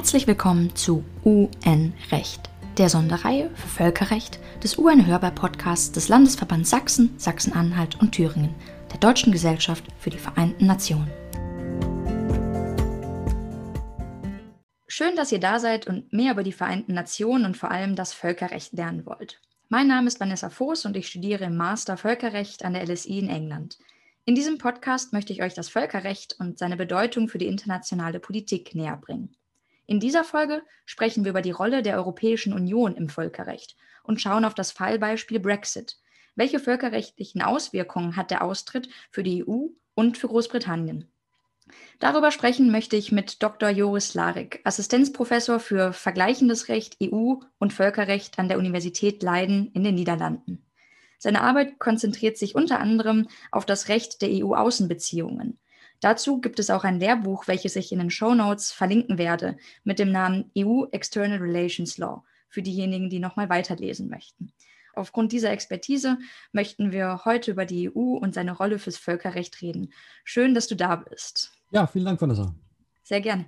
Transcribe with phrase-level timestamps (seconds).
[0.00, 8.12] Herzlich willkommen zu UN-Recht, der Sonderreihe für Völkerrecht des UN-Hörbar-Podcasts des Landesverbands Sachsen, Sachsen-Anhalt und
[8.12, 8.54] Thüringen,
[8.90, 11.10] der Deutschen Gesellschaft für die Vereinten Nationen.
[14.88, 18.14] Schön, dass ihr da seid und mehr über die Vereinten Nationen und vor allem das
[18.14, 19.42] Völkerrecht lernen wollt.
[19.68, 23.28] Mein Name ist Vanessa Voß und ich studiere im Master Völkerrecht an der LSI in
[23.28, 23.76] England.
[24.24, 28.74] In diesem Podcast möchte ich euch das Völkerrecht und seine Bedeutung für die internationale Politik
[28.74, 29.36] näher bringen.
[29.90, 34.44] In dieser Folge sprechen wir über die Rolle der Europäischen Union im Völkerrecht und schauen
[34.44, 35.96] auf das Fallbeispiel Brexit.
[36.36, 41.10] Welche völkerrechtlichen Auswirkungen hat der Austritt für die EU und für Großbritannien?
[41.98, 43.68] Darüber sprechen möchte ich mit Dr.
[43.68, 49.96] Joris Larik, Assistenzprofessor für Vergleichendes Recht, EU und Völkerrecht an der Universität Leiden in den
[49.96, 50.64] Niederlanden.
[51.18, 55.58] Seine Arbeit konzentriert sich unter anderem auf das Recht der EU-Außenbeziehungen.
[56.00, 59.98] Dazu gibt es auch ein Lehrbuch, welches ich in den Show Notes verlinken werde, mit
[59.98, 64.52] dem Namen EU External Relations Law, für diejenigen, die nochmal weiterlesen möchten.
[64.94, 66.18] Aufgrund dieser Expertise
[66.52, 69.92] möchten wir heute über die EU und seine Rolle fürs Völkerrecht reden.
[70.24, 71.52] Schön, dass du da bist.
[71.70, 72.54] Ja, vielen Dank, Vanessa.
[73.02, 73.46] Sehr gerne.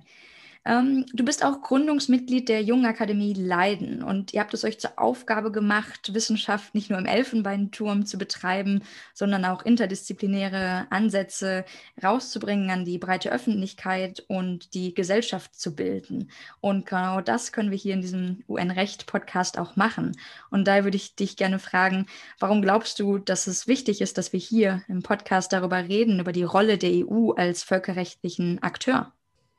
[0.65, 4.97] Ähm, du bist auch Gründungsmitglied der Jungen Akademie Leiden und ihr habt es euch zur
[4.97, 8.81] Aufgabe gemacht, Wissenschaft nicht nur im Elfenbeinturm zu betreiben,
[9.13, 11.65] sondern auch interdisziplinäre Ansätze
[12.01, 16.31] rauszubringen an die breite Öffentlichkeit und die Gesellschaft zu bilden.
[16.61, 20.13] Und genau das können wir hier in diesem UN-Recht-Podcast auch machen.
[20.49, 22.05] Und daher würde ich dich gerne fragen,
[22.39, 26.31] warum glaubst du, dass es wichtig ist, dass wir hier im Podcast darüber reden, über
[26.31, 29.13] die Rolle der EU als völkerrechtlichen Akteur?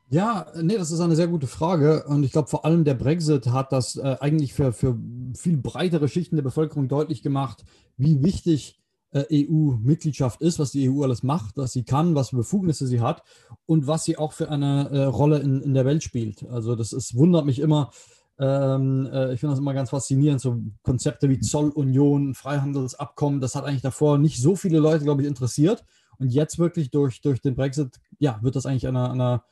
[0.09, 2.05] Ja, nee, das ist eine sehr gute Frage.
[2.07, 4.97] Und ich glaube, vor allem der Brexit hat das äh, eigentlich für, für
[5.33, 7.65] viel breitere Schichten der Bevölkerung deutlich gemacht,
[7.97, 8.79] wie wichtig
[9.11, 13.01] äh, EU-Mitgliedschaft ist, was die EU alles macht, was sie kann, was für Befugnisse sie
[13.01, 13.23] hat
[13.65, 16.47] und was sie auch für eine äh, Rolle in, in der Welt spielt.
[16.49, 17.89] Also das ist, wundert mich immer.
[18.37, 23.63] Ähm, äh, ich finde das immer ganz faszinierend, so Konzepte wie Zollunion, Freihandelsabkommen, das hat
[23.63, 25.83] eigentlich davor nicht so viele Leute, glaube ich, interessiert.
[26.19, 29.43] Und jetzt wirklich durch, durch den Brexit, ja, wird das eigentlich einer, einer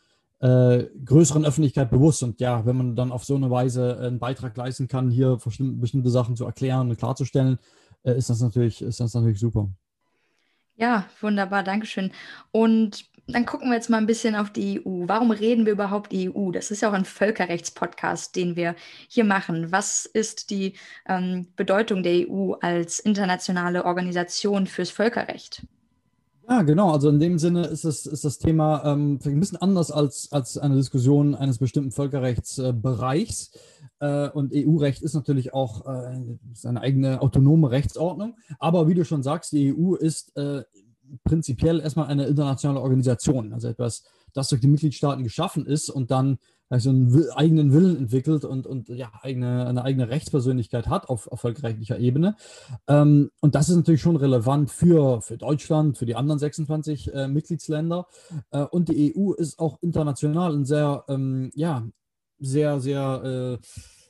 [0.43, 2.21] äh, größeren Öffentlichkeit bewusst.
[2.21, 6.09] Und ja, wenn man dann auf so eine Weise einen Beitrag leisten kann, hier bestimmte
[6.09, 7.59] Sachen zu erklären und klarzustellen,
[8.03, 9.69] äh, ist, das natürlich, ist das natürlich super.
[10.75, 12.11] Ja, wunderbar, Dankeschön.
[12.51, 15.03] Und dann gucken wir jetzt mal ein bisschen auf die EU.
[15.07, 16.51] Warum reden wir überhaupt EU?
[16.51, 18.75] Das ist ja auch ein Völkerrechtspodcast, den wir
[19.07, 19.71] hier machen.
[19.71, 20.73] Was ist die
[21.07, 25.65] ähm, Bedeutung der EU als internationale Organisation fürs Völkerrecht?
[26.47, 26.91] Ja, genau.
[26.91, 30.57] Also in dem Sinne ist, es, ist das Thema ähm, ein bisschen anders als, als
[30.57, 33.51] eine Diskussion eines bestimmten Völkerrechtsbereichs.
[33.99, 36.19] Äh, und EU-Recht ist natürlich auch äh,
[36.53, 38.35] seine eigene autonome Rechtsordnung.
[38.59, 40.63] Aber wie du schon sagst, die EU ist äh,
[41.23, 46.39] prinzipiell erstmal eine internationale Organisation, also etwas, das durch die Mitgliedstaaten geschaffen ist und dann
[46.79, 51.99] so einen eigenen Willen entwickelt und, und ja, eigene, eine eigene Rechtspersönlichkeit hat auf, völkerrechtlicher
[51.99, 52.35] Ebene.
[52.87, 57.27] Ähm, und das ist natürlich schon relevant für, für Deutschland, für die anderen 26 äh,
[57.27, 58.07] Mitgliedsländer.
[58.51, 61.87] Äh, und die EU ist auch international ein sehr, ähm, ja,
[62.39, 63.65] sehr, sehr äh,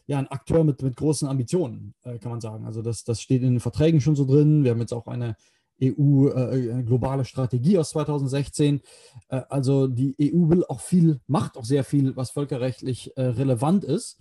[0.06, 2.66] ja, ein Akteur mit, mit großen Ambitionen, äh, kann man sagen.
[2.66, 4.64] Also das, das steht in den Verträgen schon so drin.
[4.64, 5.36] Wir haben jetzt auch eine
[5.84, 8.82] EU äh, globale Strategie aus 2016.
[9.30, 13.84] Äh, also die EU will auch viel, macht auch sehr viel, was völkerrechtlich äh, relevant
[13.84, 14.20] ist.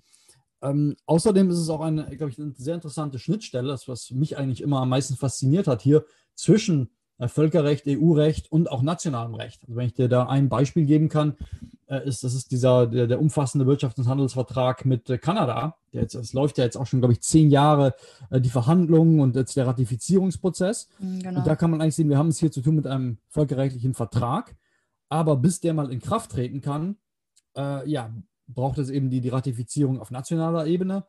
[0.62, 4.38] Ähm, außerdem ist es auch eine, glaube ich, eine sehr interessante Schnittstelle, das, was mich
[4.38, 9.62] eigentlich immer am meisten fasziniert hat, hier zwischen äh, Völkerrecht, EU-Recht und auch nationalem Recht.
[9.62, 13.06] Also wenn ich dir da ein Beispiel geben kann, äh, ist, das ist dieser, der,
[13.06, 15.76] der umfassende Wirtschafts- und Handelsvertrag mit äh, Kanada.
[15.92, 17.94] Der jetzt, es läuft ja jetzt auch schon, glaube ich, zehn Jahre
[18.30, 20.88] die Verhandlungen und jetzt der Ratifizierungsprozess.
[20.98, 21.38] Mhm, genau.
[21.38, 23.94] Und da kann man eigentlich sehen, wir haben es hier zu tun mit einem völkerrechtlichen
[23.94, 24.56] Vertrag.
[25.08, 26.96] Aber bis der mal in Kraft treten kann,
[27.56, 28.10] äh, ja,
[28.48, 31.04] braucht es eben die, die Ratifizierung auf nationaler Ebene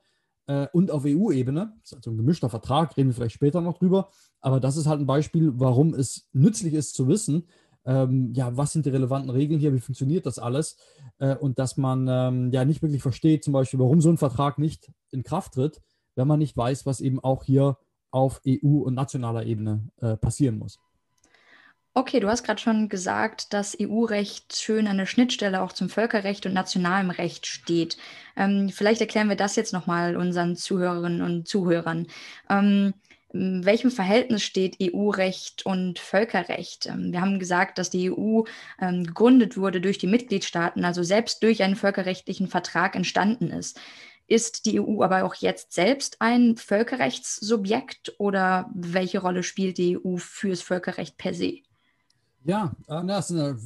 [0.47, 1.73] äh, und auf EU-Ebene.
[1.81, 4.09] Das ist also ein gemischter Vertrag, reden wir vielleicht später noch drüber.
[4.41, 7.47] Aber das ist halt ein Beispiel, warum es nützlich ist zu wissen,
[7.85, 10.77] ähm, ja, was sind die relevanten Regeln hier, wie funktioniert das alles?
[11.19, 14.57] Äh, und dass man ähm, ja nicht wirklich versteht, zum Beispiel, warum so ein Vertrag
[14.57, 15.81] nicht in Kraft tritt,
[16.15, 17.77] wenn man nicht weiß, was eben auch hier
[18.11, 20.79] auf EU- und nationaler Ebene äh, passieren muss.
[21.95, 26.45] Okay, du hast gerade schon gesagt, dass EU-Recht schön an der Schnittstelle auch zum Völkerrecht
[26.47, 27.97] und nationalem Recht steht.
[28.35, 32.07] Ähm, vielleicht erklären wir das jetzt nochmal unseren Zuhörerinnen und Zuhörern.
[32.49, 32.95] Ähm,
[33.33, 36.85] in welchem Verhältnis steht EU-Recht und Völkerrecht?
[36.85, 38.43] Ähm, wir haben gesagt, dass die EU
[38.79, 43.79] ähm, gegründet wurde durch die Mitgliedstaaten, also selbst durch einen völkerrechtlichen Vertrag entstanden ist.
[44.27, 50.17] Ist die EU aber auch jetzt selbst ein Völkerrechtssubjekt oder welche Rolle spielt die EU
[50.17, 51.61] fürs Völkerrecht per se?
[52.45, 53.57] Ja, das eine,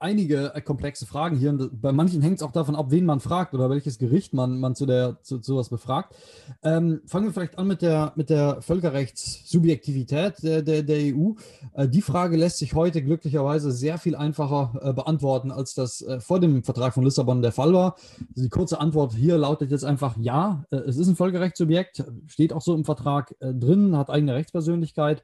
[0.00, 1.50] einige komplexe Fragen hier.
[1.50, 4.58] Und bei manchen hängt es auch davon ab, wen man fragt oder welches Gericht man,
[4.58, 6.16] man zu, der, zu, zu sowas befragt.
[6.62, 11.34] Ähm, fangen wir vielleicht an mit der, mit der Völkerrechtssubjektivität der, der, der EU.
[11.74, 16.18] Äh, die Frage lässt sich heute glücklicherweise sehr viel einfacher äh, beantworten, als das äh,
[16.18, 17.94] vor dem Vertrag von Lissabon der Fall war.
[18.30, 22.52] Also die kurze Antwort hier lautet jetzt einfach ja, äh, es ist ein Völkerrechtssubjekt, steht
[22.52, 25.22] auch so im Vertrag äh, drin, hat eigene Rechtspersönlichkeit.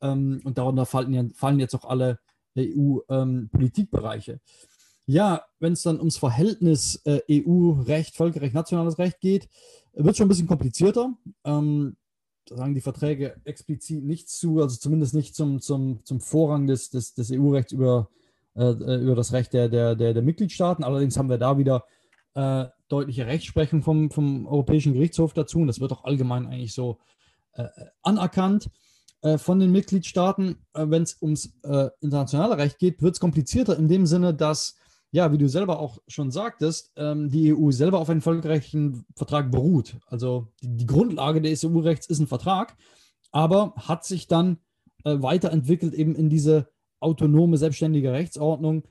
[0.00, 2.18] Ähm, und darunter fallen, fallen jetzt auch alle
[2.62, 4.32] EU-Politikbereiche.
[4.32, 4.40] Ähm,
[5.06, 9.48] ja, wenn es dann ums Verhältnis äh, EU-Recht, Völkerrecht, nationales Recht geht,
[9.92, 11.14] wird es schon ein bisschen komplizierter.
[11.44, 11.96] Ähm,
[12.46, 16.90] da sagen die Verträge explizit nichts zu, also zumindest nicht zum, zum, zum Vorrang des,
[16.90, 18.08] des, des EU-Rechts über,
[18.54, 20.84] äh, über das Recht der, der, der, der, Mitgliedstaaten.
[20.84, 21.84] Allerdings haben wir da wieder
[22.34, 26.98] äh, deutliche Rechtsprechung vom, vom Europäischen Gerichtshof dazu und das wird auch allgemein eigentlich so
[27.52, 27.66] äh,
[28.02, 28.70] anerkannt.
[29.26, 30.56] Äh, von den Mitgliedstaaten.
[30.72, 34.76] Äh, Wenn es ums äh, internationale Recht geht, wird es komplizierter in dem Sinne, dass,
[35.10, 39.50] ja, wie du selber auch schon sagtest, ähm, die EU selber auf einen völkerrechtlichen Vertrag
[39.50, 39.96] beruht.
[40.06, 42.76] Also die, Grundlage des EU-Rechts ist ein Vertrag,
[43.32, 44.58] aber hat sich dann
[45.04, 46.68] weiterentwickelt eben in diese
[46.98, 48.82] autonome, selbstständige Rechtsordnung,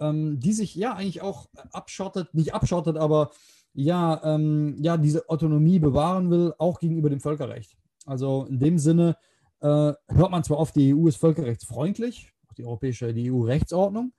[0.00, 3.30] ähm, die sich ja eigentlich auch abschottet, nicht abschottet, aber
[3.72, 7.76] ja, ähm, ja, diese Autonomie bewahren will, auch gegenüber dem Völkerrecht.
[8.04, 9.16] Also in dem Sinne
[9.60, 14.12] äh, hört man zwar oft, die EU ist völkerrechtsfreundlich, die europäische, die EU-Rechtsordnung,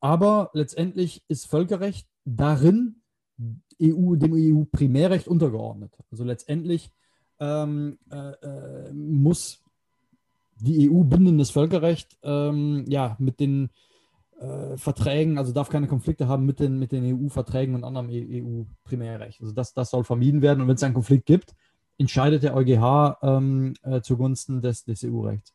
[0.00, 3.02] aber letztendlich ist Völkerrecht darin
[3.80, 5.92] EU, dem EU-Primärrecht untergeordnet.
[6.10, 6.90] Also letztendlich
[7.40, 9.62] ähm, äh, äh, muss
[10.60, 13.70] die EU bindendes Völkerrecht ähm, ja, mit den
[14.38, 19.40] äh, Verträgen, also darf keine Konflikte haben mit den, mit den EU-Verträgen und anderem EU-Primärrecht.
[19.40, 21.54] Also das, das soll vermieden werden und wenn es einen Konflikt gibt,
[21.98, 25.52] entscheidet der EuGH ähm, äh, zugunsten des, des EU-Rechts.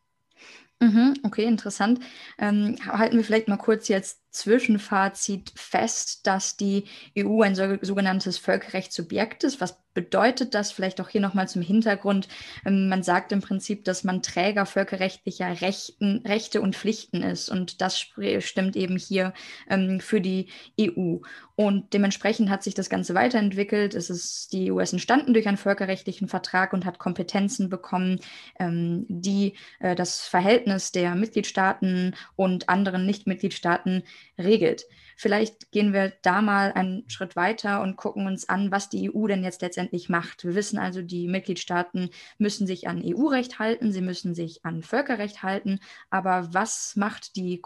[0.80, 2.00] Mhm, okay, interessant.
[2.38, 6.86] Ähm, halten wir vielleicht mal kurz jetzt Zwischenfazit fest, dass die
[7.18, 9.62] EU ein sogenanntes Völkerrechtssubjekt ist.
[9.62, 12.28] Was bedeutet das vielleicht auch hier nochmal zum Hintergrund?
[12.66, 17.50] Ähm, man sagt im Prinzip, dass man Träger völkerrechtlicher Rechten, Rechte und Pflichten ist.
[17.50, 19.34] Und das stimmt eben hier
[19.68, 21.18] ähm, für die EU.
[21.56, 23.96] Und dementsprechend hat sich das Ganze weiterentwickelt.
[23.96, 28.20] Es ist, die EU ist entstanden durch einen völkerrechtlichen Vertrag und hat Kompetenzen bekommen,
[28.60, 34.04] ähm, die äh, das Verhältnis der Mitgliedstaaten und anderen Nicht-Mitgliedstaaten
[34.38, 34.86] regelt.
[35.16, 39.26] Vielleicht gehen wir da mal einen Schritt weiter und gucken uns an, was die EU
[39.26, 40.44] denn jetzt letztendlich macht.
[40.44, 45.42] Wir wissen also, die Mitgliedstaaten müssen sich an EU-Recht halten, sie müssen sich an Völkerrecht
[45.42, 45.80] halten.
[46.12, 47.62] Aber was macht die,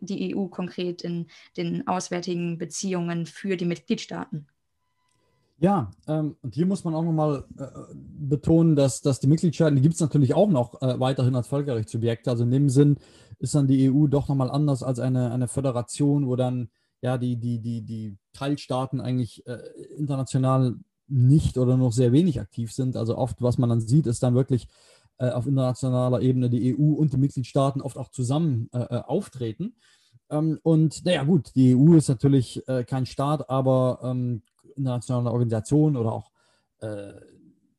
[0.00, 4.48] die EU konkret in den auswärtigen Beziehungen für die Mitgliedstaaten?
[5.58, 9.82] Ja, ähm, und hier muss man auch nochmal äh, betonen, dass, dass die Mitgliedstaaten, die
[9.82, 12.30] gibt es natürlich auch noch äh, weiterhin als Völkerrechtssubjekte.
[12.30, 12.96] Also in dem Sinn
[13.38, 16.70] ist dann die EU doch nochmal anders als eine, eine Föderation, wo dann
[17.02, 19.58] ja die, die, die, die Teilstaaten eigentlich äh,
[19.96, 22.96] international nicht oder noch sehr wenig aktiv sind.
[22.96, 24.66] Also oft, was man dann sieht, ist dann wirklich
[25.18, 29.76] äh, auf internationaler Ebene die EU und die Mitgliedstaaten oft auch zusammen äh, äh, auftreten.
[30.30, 34.42] Ähm, und naja, gut, die EU ist natürlich kein Staat, aber ähm,
[34.76, 36.30] internationale Organisationen oder auch
[36.80, 37.12] äh,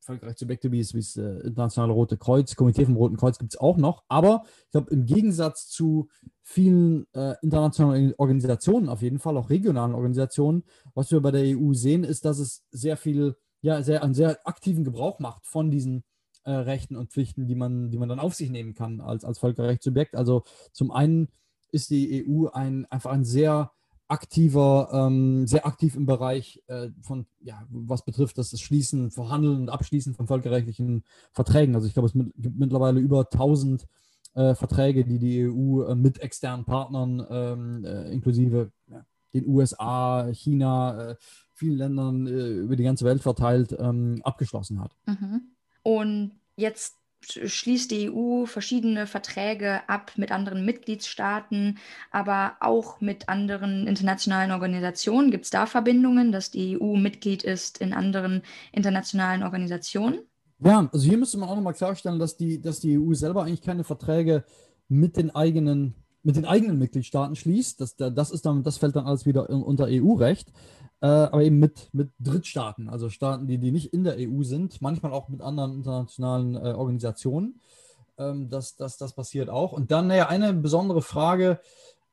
[0.05, 4.03] Völkerrechtssubjekte wie das äh, Internationale Rote Kreuz, Komitee vom Roten Kreuz gibt es auch noch.
[4.07, 6.09] Aber ich glaube, im Gegensatz zu
[6.43, 11.73] vielen äh, internationalen Organisationen, auf jeden Fall auch regionalen Organisationen, was wir bei der EU
[11.73, 16.03] sehen, ist, dass es sehr viel, ja, sehr, einen sehr aktiven Gebrauch macht von diesen
[16.43, 19.39] äh, Rechten und Pflichten, die man, die man dann auf sich nehmen kann als, als
[19.39, 20.15] Völkerrechtssubjekt.
[20.15, 21.29] Also zum einen
[21.71, 23.71] ist die EU ein, einfach ein sehr
[24.07, 29.69] aktiver, ähm, sehr aktiv im Bereich äh, von, ja, was betrifft das Schließen, Verhandeln und
[29.69, 31.75] Abschließen von völkerrechtlichen Verträgen.
[31.75, 33.87] Also ich glaube, es gibt mittlerweile über 1000
[34.35, 40.29] äh, Verträge, die die EU äh, mit externen Partnern, ähm, äh, inklusive ja, den USA,
[40.33, 41.15] China, äh,
[41.53, 44.95] vielen Ländern äh, über die ganze Welt verteilt, ähm, abgeschlossen hat.
[45.07, 45.55] Mhm.
[45.83, 46.97] Und jetzt
[47.31, 51.77] schließt die EU verschiedene Verträge ab mit anderen Mitgliedstaaten,
[52.11, 55.31] aber auch mit anderen internationalen Organisationen.
[55.31, 58.41] Gibt es da Verbindungen, dass die EU Mitglied ist in anderen
[58.71, 60.19] internationalen Organisationen?
[60.59, 63.61] Ja, also hier müsste man auch nochmal klarstellen, dass die, dass die EU selber eigentlich
[63.61, 64.45] keine Verträge
[64.87, 67.81] mit den eigenen, mit den eigenen Mitgliedstaaten schließt.
[67.81, 70.51] Das, das, ist dann, das fällt dann alles wieder unter EU-Recht
[71.01, 74.81] äh, aber eben mit, mit Drittstaaten, also Staaten, die, die nicht in der EU sind,
[74.81, 77.59] manchmal auch mit anderen internationalen äh, Organisationen.
[78.17, 79.73] Ähm, das, das, das passiert auch.
[79.73, 81.59] Und dann naja, eine besondere Frage,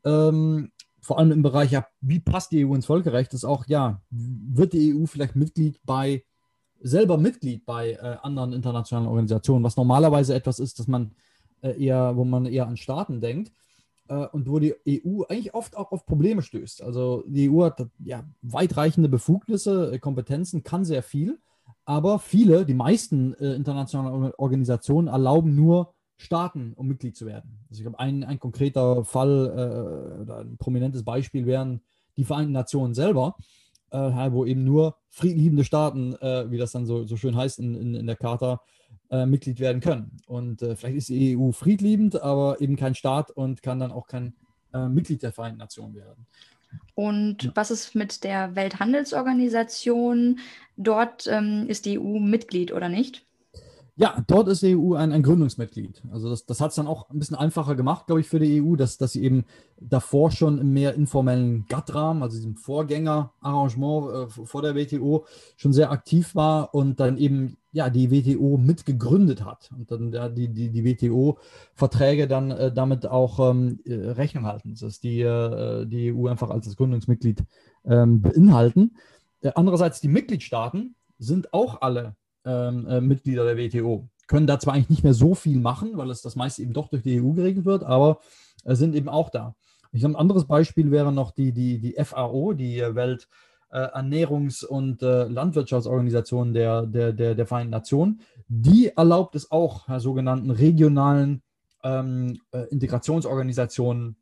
[0.04, 4.00] ähm, vor allem im Bereich, ja, wie passt die EU ins Völkerrecht, ist auch, ja,
[4.10, 6.24] wird die EU vielleicht Mitglied bei,
[6.80, 11.12] selber Mitglied bei äh, anderen internationalen Organisationen, was normalerweise etwas ist, dass man
[11.60, 13.52] äh, eher, wo man eher an Staaten denkt.
[14.12, 16.82] Äh, und wo die EU eigentlich oft auch auf Probleme stößt.
[16.82, 21.38] Also die EU hat ja weitreichende Befugnisse, äh, Kompetenzen, kann sehr viel,
[21.84, 27.58] aber viele, die meisten äh, internationalen Organisationen erlauben nur Staaten, um Mitglied zu werden.
[27.68, 29.46] Also ich glaube, ein, ein konkreter Fall
[30.18, 31.80] äh, oder ein prominentes Beispiel wären
[32.16, 33.36] die Vereinten Nationen selber,
[33.90, 37.74] äh, wo eben nur friedliebende Staaten, äh, wie das dann so, so schön heißt in,
[37.74, 38.60] in, in der Charta,
[39.10, 40.16] äh, Mitglied werden können.
[40.26, 44.06] Und äh, vielleicht ist die EU friedliebend, aber eben kein Staat und kann dann auch
[44.06, 44.34] kein
[44.72, 46.26] äh, Mitglied der Vereinten Nationen werden.
[46.94, 47.52] Und ja.
[47.54, 50.38] was ist mit der Welthandelsorganisation?
[50.76, 53.24] Dort ähm, ist die EU Mitglied oder nicht?
[53.96, 56.02] Ja, dort ist die EU ein, ein Gründungsmitglied.
[56.10, 58.62] Also das, das hat es dann auch ein bisschen einfacher gemacht, glaube ich, für die
[58.62, 59.44] EU, dass, dass sie eben
[59.78, 65.90] davor schon im mehr informellen GATT-Rahmen, also diesem Vorgängerarrangement äh, vor der WTO, schon sehr
[65.90, 70.70] aktiv war und dann eben ja die WTO mitgegründet hat und dann ja, die, die,
[70.70, 76.28] die WTO-Verträge dann äh, damit auch ähm, äh, Rechnung halten, dass die, äh, die EU
[76.28, 77.44] einfach als das Gründungsmitglied
[77.84, 78.96] ähm, beinhalten.
[79.42, 84.08] Äh, andererseits die Mitgliedstaaten sind auch alle ähm, äh, Mitglieder der WTO.
[84.26, 86.88] Können da zwar eigentlich nicht mehr so viel machen, weil es das meiste eben doch
[86.88, 88.20] durch die EU geregelt wird, aber
[88.64, 89.54] äh, sind eben auch da.
[89.92, 93.18] Ich glaube, ein anderes Beispiel wäre noch die, die, die FAO, die äh,
[93.72, 98.20] Ernährungs- und äh, Landwirtschaftsorganisation der, der, der, der Vereinten Nationen.
[98.48, 101.42] Die erlaubt es auch, äh, sogenannten regionalen
[101.82, 104.16] ähm, äh, Integrationsorganisationen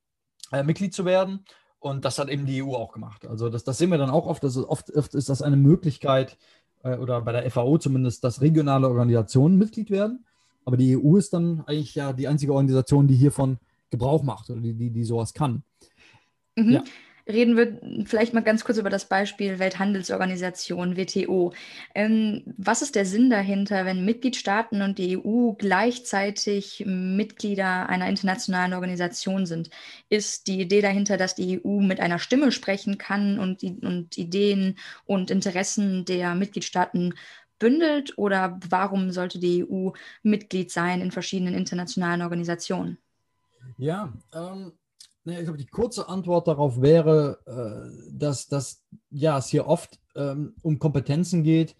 [0.53, 1.45] äh, Mitglied zu werden.
[1.79, 3.27] Und das hat eben die EU auch gemacht.
[3.27, 4.45] Also das, das sehen wir dann auch oft.
[4.45, 6.37] Also oft, oft ist das eine Möglichkeit,
[6.83, 10.25] äh, oder bei der FAO zumindest, dass regionale Organisationen Mitglied werden.
[10.65, 13.59] Aber die EU ist dann eigentlich ja die einzige Organisation, die hiervon
[13.91, 15.63] Gebrauch macht oder die, die, die sowas kann.
[16.57, 16.71] Mhm.
[16.71, 16.85] Ja
[17.33, 21.53] reden wir vielleicht mal ganz kurz über das Beispiel Welthandelsorganisation, WTO.
[21.95, 28.75] Ähm, was ist der Sinn dahinter, wenn Mitgliedstaaten und die EU gleichzeitig Mitglieder einer internationalen
[28.75, 29.71] Organisation sind?
[30.09, 34.77] Ist die Idee dahinter, dass die EU mit einer Stimme sprechen kann und, und Ideen
[35.07, 37.15] und Interessen der Mitgliedstaaten
[37.59, 38.19] bündelt?
[38.19, 39.91] Oder warum sollte die EU
[40.23, 42.99] Mitglied sein in verschiedenen internationalen Organisationen?
[43.79, 44.73] Ja, ähm,
[45.39, 50.55] ich glaube, die kurze Antwort darauf wäre, äh, dass, dass ja, es hier oft ähm,
[50.63, 51.77] um Kompetenzen geht,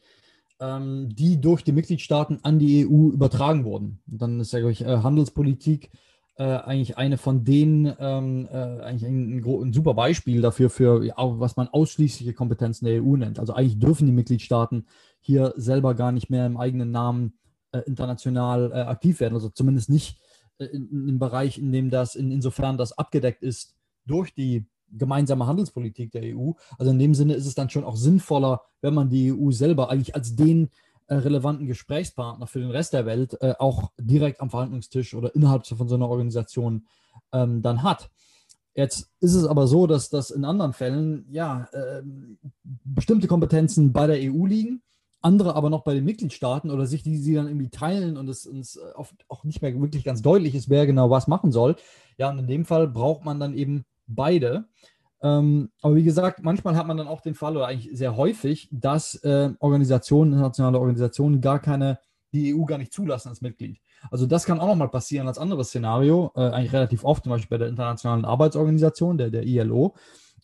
[0.61, 4.01] ähm, die durch die Mitgliedstaaten an die EU übertragen wurden.
[4.11, 5.91] Und dann ist ja, glaube ich, äh, Handelspolitik
[6.37, 11.15] äh, eigentlich eine von denen, ähm, äh, eigentlich ein, ein, super Beispiel dafür, für ja,
[11.19, 13.39] was man ausschließliche Kompetenzen der EU nennt.
[13.39, 14.87] Also eigentlich dürfen die Mitgliedstaaten
[15.21, 17.35] hier selber gar nicht mehr im eigenen Namen
[17.73, 20.19] äh, international äh, aktiv werden, also zumindest nicht
[20.65, 23.75] in, im Bereich, in dem das, in, insofern das abgedeckt ist
[24.07, 26.53] durch die gemeinsame Handelspolitik der EU.
[26.79, 29.91] Also in dem Sinne ist es dann schon auch sinnvoller, wenn man die EU selber
[29.91, 30.71] eigentlich als den
[31.07, 35.67] äh, relevanten Gesprächspartner für den Rest der Welt äh, auch direkt am Verhandlungstisch oder innerhalb
[35.67, 36.87] von so einer Organisation
[37.33, 38.11] ähm, dann hat.
[38.75, 42.03] Jetzt ist es aber so, dass das in anderen Fällen ja äh,
[42.63, 44.83] bestimmte Kompetenzen bei der EU liegen
[45.23, 48.47] andere aber noch bei den Mitgliedstaaten oder sich die sie dann irgendwie teilen und es
[48.47, 51.77] uns äh, oft auch nicht mehr wirklich ganz deutlich ist, wer genau was machen soll.
[52.19, 54.65] Ja, und in dem Fall braucht man dann eben beide.
[55.23, 58.69] Ähm, aber wie gesagt, manchmal hat man dann auch den Fall, oder eigentlich sehr häufig,
[58.73, 61.99] dass äh, Organisationen, internationale Organisationen gar keine,
[62.33, 63.79] die EU gar nicht zulassen als Mitglied.
[64.11, 67.51] Also das kann auch nochmal passieren als anderes Szenario, äh, eigentlich relativ oft, zum Beispiel
[67.51, 69.95] bei der Internationalen Arbeitsorganisation, der, der ILO,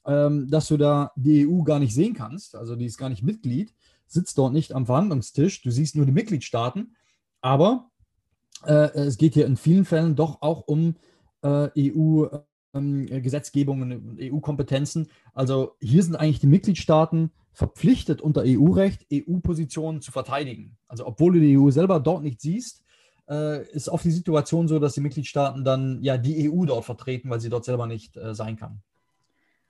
[0.04, 3.22] ähm, dass du da die EU gar nicht sehen kannst, also die ist gar nicht
[3.22, 3.72] Mitglied
[4.06, 6.94] sitzt dort nicht am Verhandlungstisch, du siehst nur die Mitgliedstaaten,
[7.40, 7.90] aber
[8.64, 10.96] äh, es geht hier in vielen Fällen doch auch um
[11.42, 15.08] äh, EU-Gesetzgebungen, ähm, EU-Kompetenzen.
[15.32, 20.76] Also hier sind eigentlich die Mitgliedstaaten verpflichtet, unter EU-Recht EU-Positionen zu verteidigen.
[20.88, 22.84] Also obwohl du die EU selber dort nicht siehst,
[23.28, 27.30] äh, ist oft die Situation so, dass die Mitgliedstaaten dann ja die EU dort vertreten,
[27.30, 28.82] weil sie dort selber nicht äh, sein kann.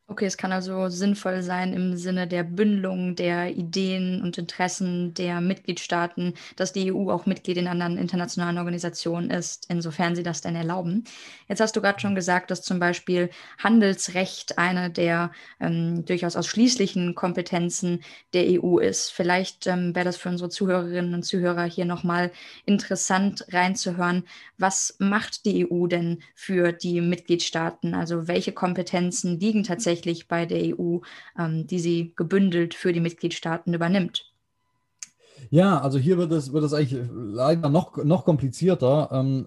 [0.08, 5.40] Okay, es kann also sinnvoll sein im Sinne der Bündelung der Ideen und Interessen der
[5.40, 10.54] Mitgliedstaaten, dass die EU auch Mitglied in anderen internationalen Organisationen ist, insofern sie das denn
[10.54, 11.02] erlauben.
[11.48, 17.16] Jetzt hast du gerade schon gesagt, dass zum Beispiel Handelsrecht eine der ähm, durchaus ausschließlichen
[17.16, 19.10] Kompetenzen der EU ist.
[19.10, 22.30] Vielleicht ähm, wäre das für unsere Zuhörerinnen und Zuhörer hier nochmal
[22.64, 24.22] interessant reinzuhören.
[24.56, 27.92] Was macht die EU denn für die Mitgliedstaaten?
[27.94, 30.98] Also welche Kompetenzen liegen tatsächlich tatsächlich bei der EU,
[31.38, 34.32] ähm, die sie gebündelt für die Mitgliedstaaten übernimmt.
[35.50, 39.08] Ja, also hier wird es, wird es eigentlich leider noch, noch komplizierter.
[39.12, 39.46] Ähm,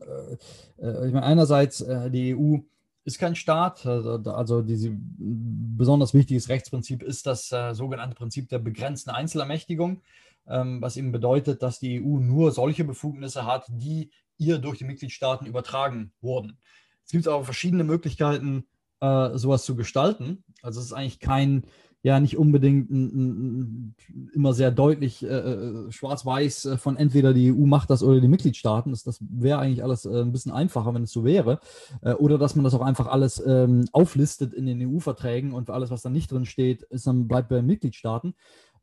[0.77, 2.57] äh, ich meine, einerseits äh, die EU
[3.05, 8.59] ist kein Staat, also, also diese besonders wichtiges Rechtsprinzip ist das äh, sogenannte Prinzip der
[8.59, 10.01] begrenzten Einzelermächtigung,
[10.47, 14.85] ähm, was eben bedeutet, dass die EU nur solche Befugnisse hat, die ihr durch die
[14.85, 16.57] Mitgliedstaaten übertragen wurden.
[17.05, 18.65] Es gibt auch verschiedene Möglichkeiten,
[19.01, 20.43] äh, sowas zu gestalten.
[20.61, 21.63] Also es ist eigentlich kein,
[22.01, 23.95] ja nicht unbedingt ein, ein,
[24.33, 28.29] immer sehr deutlich äh, äh, schwarz-weiß äh, von entweder die EU macht das oder die
[28.29, 28.91] Mitgliedstaaten.
[28.91, 31.59] Das, das wäre eigentlich alles äh, ein bisschen einfacher, wenn es so wäre.
[32.01, 35.91] Äh, oder dass man das auch einfach alles ähm, auflistet in den EU-Verträgen und alles,
[35.91, 38.33] was da nicht drin steht, ist dann bleibt bei den Mitgliedstaaten.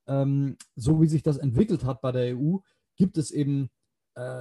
[0.06, 2.58] Ähm, so wie sich das entwickelt hat bei der EU,
[2.96, 3.70] gibt es eben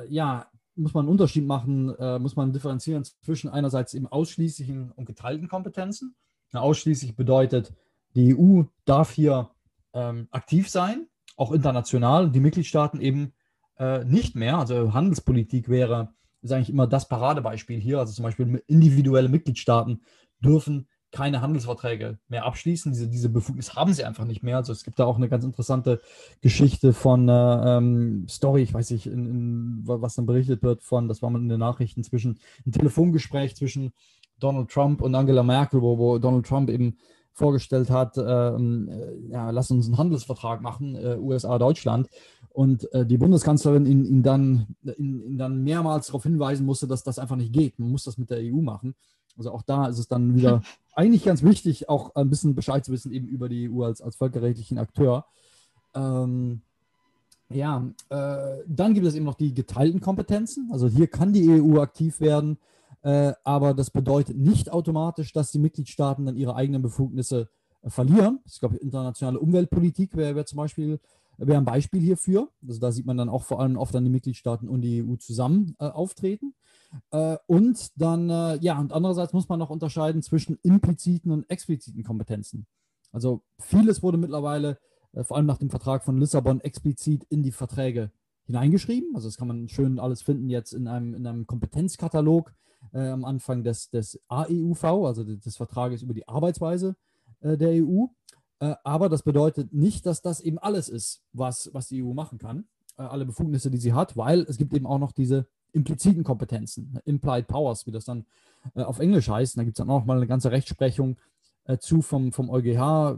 [0.08, 5.48] ja muss man einen Unterschied machen, muss man differenzieren zwischen einerseits eben ausschließlichen und geteilten
[5.48, 6.16] Kompetenzen.
[6.52, 7.74] ausschließlich bedeutet,
[8.16, 9.52] die EU darf hier
[9.94, 13.34] ähm, aktiv sein, auch international, die Mitgliedstaaten eben
[13.78, 14.58] äh, nicht mehr.
[14.58, 18.00] Also Handelspolitik wäre, ist eigentlich immer das Paradebeispiel hier.
[18.00, 20.02] Also zum Beispiel individuelle Mitgliedstaaten
[20.40, 22.92] dürfen keine Handelsverträge mehr abschließen.
[22.92, 24.58] Diese, diese Befugnis haben sie einfach nicht mehr.
[24.58, 26.02] Also es gibt da auch eine ganz interessante
[26.42, 27.34] Geschichte von äh,
[27.78, 31.40] ähm, Story, ich weiß nicht, in, in, was dann berichtet wird von, das war mal
[31.40, 33.94] in den Nachrichten zwischen, ein Telefongespräch zwischen
[34.40, 36.98] Donald Trump und Angela Merkel, wo, wo Donald Trump eben
[37.36, 42.08] vorgestellt hat, ähm, äh, ja, lass uns einen Handelsvertrag machen, äh, USA-Deutschland.
[42.50, 47.04] Und äh, die Bundeskanzlerin ihn, ihn, dann, ihn, ihn, dann mehrmals darauf hinweisen musste, dass
[47.04, 47.78] das einfach nicht geht.
[47.78, 48.96] Man muss das mit der EU machen.
[49.38, 50.62] Also auch da ist es dann wieder
[50.96, 54.16] eigentlich ganz wichtig, auch ein bisschen Bescheid zu wissen, eben über die EU als, als
[54.16, 55.26] völkerrechtlichen Akteur.
[55.94, 56.62] Ähm,
[57.50, 60.70] ja, äh, dann gibt es eben noch die geteilten Kompetenzen.
[60.72, 62.58] Also hier kann die EU aktiv werden.
[63.04, 67.50] Äh, aber das bedeutet nicht automatisch, dass die Mitgliedstaaten dann ihre eigenen Befugnisse
[67.84, 68.40] äh, verlieren.
[68.46, 71.00] Ich glaube, internationale Umweltpolitik wäre wär zum Beispiel
[71.38, 72.50] wäre ein Beispiel hierfür.
[72.68, 75.16] Also da sieht man dann auch vor allem oft dann die Mitgliedstaaten und die EU
[75.16, 76.54] zusammen äh, auftreten.
[77.12, 82.04] Äh, und dann, äh, ja, und andererseits muss man noch unterscheiden zwischen impliziten und expliziten
[82.04, 82.68] Kompetenzen.
[83.12, 84.78] Also vieles wurde mittlerweile,
[85.14, 88.12] äh, vor allem nach dem Vertrag von Lissabon, explizit in die Verträge
[88.46, 89.16] hineingeschrieben.
[89.16, 92.54] Also das kann man schön alles finden jetzt in einem, in einem Kompetenzkatalog
[92.94, 96.96] äh, am Anfang des, des AEUV, also des Vertrages über die Arbeitsweise
[97.42, 98.06] äh, der EU.
[98.66, 102.38] Äh, aber das bedeutet nicht, dass das eben alles ist, was, was die EU machen
[102.38, 102.66] kann,
[102.98, 107.00] äh, alle Befugnisse, die sie hat, weil es gibt eben auch noch diese impliziten Kompetenzen,
[107.06, 108.26] Implied Powers, wie das dann
[108.76, 109.58] äh, auf Englisch heißt.
[109.58, 111.18] da gibt es dann auch mal eine ganze Rechtsprechung
[111.80, 113.18] zu vom, vom EuGH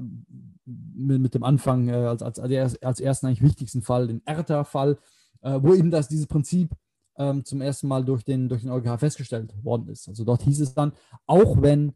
[0.66, 4.98] mit, mit dem Anfang als, als, als ersten eigentlich wichtigsten Fall, den ERTA-Fall,
[5.42, 6.74] wo eben das, dieses Prinzip
[7.18, 10.08] ähm, zum ersten Mal durch den, durch den EuGH festgestellt worden ist.
[10.08, 10.94] Also dort hieß es dann,
[11.26, 11.94] auch wenn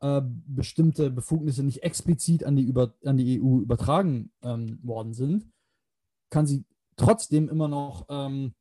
[0.00, 5.46] äh, bestimmte Befugnisse nicht explizit an die, über, an die EU übertragen ähm, worden sind,
[6.30, 6.64] kann sie
[6.96, 8.54] trotzdem immer noch, ähm,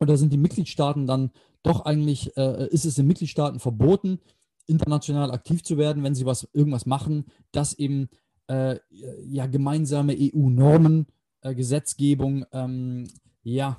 [0.00, 1.30] oder sind die Mitgliedstaaten dann
[1.62, 4.20] doch eigentlich, äh, ist es den Mitgliedstaaten verboten,
[4.66, 8.08] international aktiv zu werden, wenn sie was irgendwas machen, das eben
[8.48, 8.78] äh,
[9.24, 11.06] ja gemeinsame EU-Normen,
[11.42, 13.08] äh, Gesetzgebung ähm,
[13.42, 13.78] ja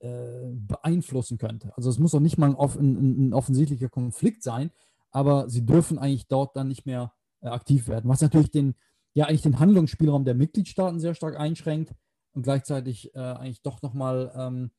[0.00, 1.72] äh, beeinflussen könnte.
[1.76, 4.70] Also es muss auch nicht mal ein, ein, ein, offensichtlicher Konflikt sein,
[5.14, 8.74] aber sie dürfen eigentlich dort dann nicht mehr äh, aktiv werden, was natürlich den,
[9.14, 11.94] ja eigentlich den Handlungsspielraum der Mitgliedstaaten sehr stark einschränkt
[12.32, 14.70] und gleichzeitig äh, eigentlich doch nochmal ähm,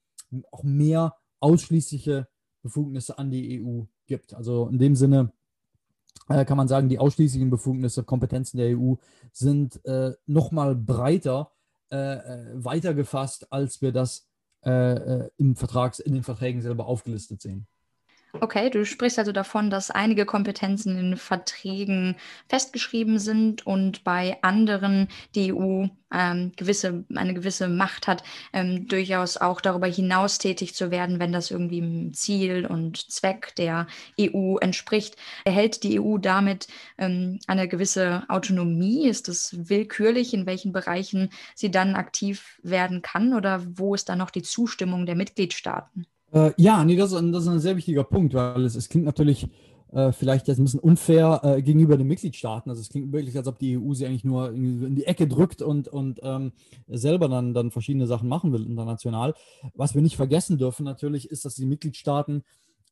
[0.52, 2.28] auch mehr ausschließliche
[2.62, 4.34] Befugnisse an die EU gibt.
[4.34, 5.32] Also in dem Sinne
[6.28, 8.96] äh, kann man sagen, die ausschließlichen Befugnisse, Kompetenzen der EU
[9.32, 11.52] sind äh, nochmal breiter
[11.92, 14.28] äh, äh, weiter gefasst, als wir das
[14.66, 17.68] äh, äh, im Vertrags, in den Verträgen selber aufgelistet sehen.
[18.42, 22.16] Okay, du sprichst also davon, dass einige Kompetenzen in Verträgen
[22.50, 29.38] festgeschrieben sind und bei anderen die EU ähm, gewisse, eine gewisse Macht hat, ähm, durchaus
[29.38, 33.88] auch darüber hinaus tätig zu werden, wenn das irgendwie dem Ziel und Zweck der
[34.20, 35.16] EU entspricht.
[35.46, 36.68] Erhält die EU damit
[36.98, 39.08] ähm, eine gewisse Autonomie?
[39.08, 44.20] Ist es willkürlich, in welchen Bereichen sie dann aktiv werden kann oder wo ist dann
[44.20, 46.06] noch die Zustimmung der Mitgliedstaaten?
[46.36, 48.90] Äh, ja, nee, das ist, ein, das ist ein sehr wichtiger Punkt, weil es, es
[48.90, 49.48] klingt natürlich
[49.94, 52.70] äh, vielleicht jetzt ein bisschen unfair äh, gegenüber den Mitgliedstaaten.
[52.70, 55.62] Also es klingt wirklich, als ob die EU sie eigentlich nur in die Ecke drückt
[55.62, 56.52] und, und ähm,
[56.90, 59.34] selber dann, dann verschiedene Sachen machen will international.
[59.76, 62.44] Was wir nicht vergessen dürfen natürlich, ist, dass die Mitgliedstaaten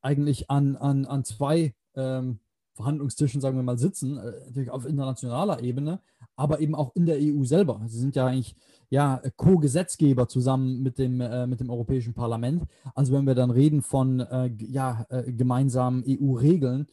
[0.02, 2.40] eigentlich an, an, an zwei ähm,
[2.74, 6.00] Verhandlungstischen, sagen wir mal, sitzen, äh, natürlich auf internationaler Ebene,
[6.36, 7.82] aber eben auch in der EU selber.
[7.86, 8.56] Sie sind ja eigentlich
[8.90, 12.64] ja, Co-Gesetzgeber zusammen mit dem, äh, mit dem Europäischen Parlament.
[12.96, 16.88] Also wenn wir dann reden von äh, ja, äh, gemeinsamen EU-Regeln,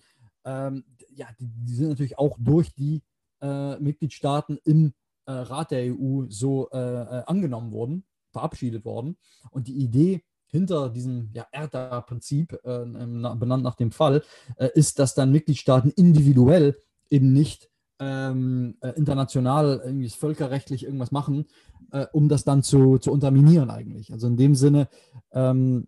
[0.45, 3.03] ähm, ja, die, die, sind natürlich auch durch die
[3.43, 4.93] äh, Mitgliedstaaten im
[5.27, 9.17] äh, Rat der EU so angenommen worden, verabschiedet worden.
[9.51, 14.23] Und die Idee hinter diesem ja, ERTA-Prinzip, benannt nach dem Fall,
[14.75, 16.77] ist, dass dann Mitgliedstaaten individuell
[17.09, 21.47] eben nicht ähm, international irgendwie völkerrechtlich irgendwas machen,
[21.93, 24.13] äh, um das dann zu, zu unterminieren eigentlich.
[24.13, 24.89] Also in dem Sinne
[25.33, 25.87] ähm,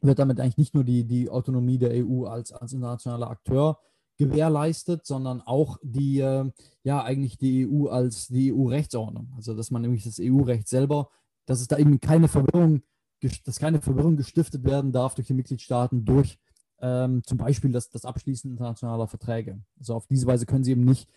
[0.00, 3.78] wird damit eigentlich nicht nur die, die Autonomie der EU als, als internationaler Akteur
[4.18, 6.50] gewährleistet, sondern auch die, äh,
[6.82, 9.32] ja, eigentlich die EU als die EU-Rechtsordnung.
[9.36, 11.10] Also, dass man nämlich das EU-Recht selber,
[11.44, 12.82] dass es da eben keine Verwirrung,
[13.44, 16.38] dass keine Verwirrung gestiftet werden darf durch die Mitgliedstaaten durch
[16.80, 19.60] ähm, zum Beispiel das, das Abschließen internationaler Verträge.
[19.78, 21.08] Also auf diese Weise können sie eben nicht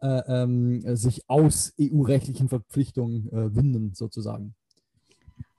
[0.00, 4.54] äh, ähm, sich aus EU-rechtlichen Verpflichtungen äh, winden, sozusagen.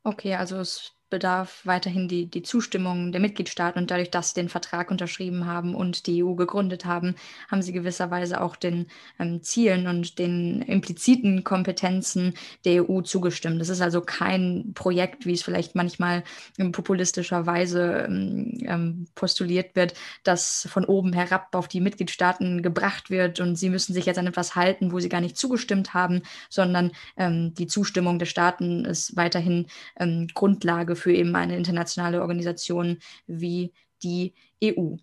[0.03, 4.49] Okay, also es bedarf weiterhin die, die Zustimmung der Mitgliedstaaten und dadurch, dass sie den
[4.49, 7.15] Vertrag unterschrieben haben und die EU gegründet haben,
[7.49, 8.87] haben sie gewisserweise auch den
[9.19, 12.33] ähm, Zielen und den impliziten Kompetenzen
[12.65, 13.59] der EU zugestimmt.
[13.59, 16.23] Das ist also kein Projekt, wie es vielleicht manchmal
[16.57, 19.93] in populistischer Weise ähm, ähm, postuliert wird,
[20.23, 24.27] das von oben herab auf die Mitgliedstaaten gebracht wird und sie müssen sich jetzt an
[24.27, 29.15] etwas halten, wo sie gar nicht zugestimmt haben, sondern ähm, die Zustimmung der Staaten ist
[29.15, 29.67] weiterhin
[29.99, 34.33] ähm, Grundlage für eben eine internationale Organisation wie die
[34.63, 34.95] EU.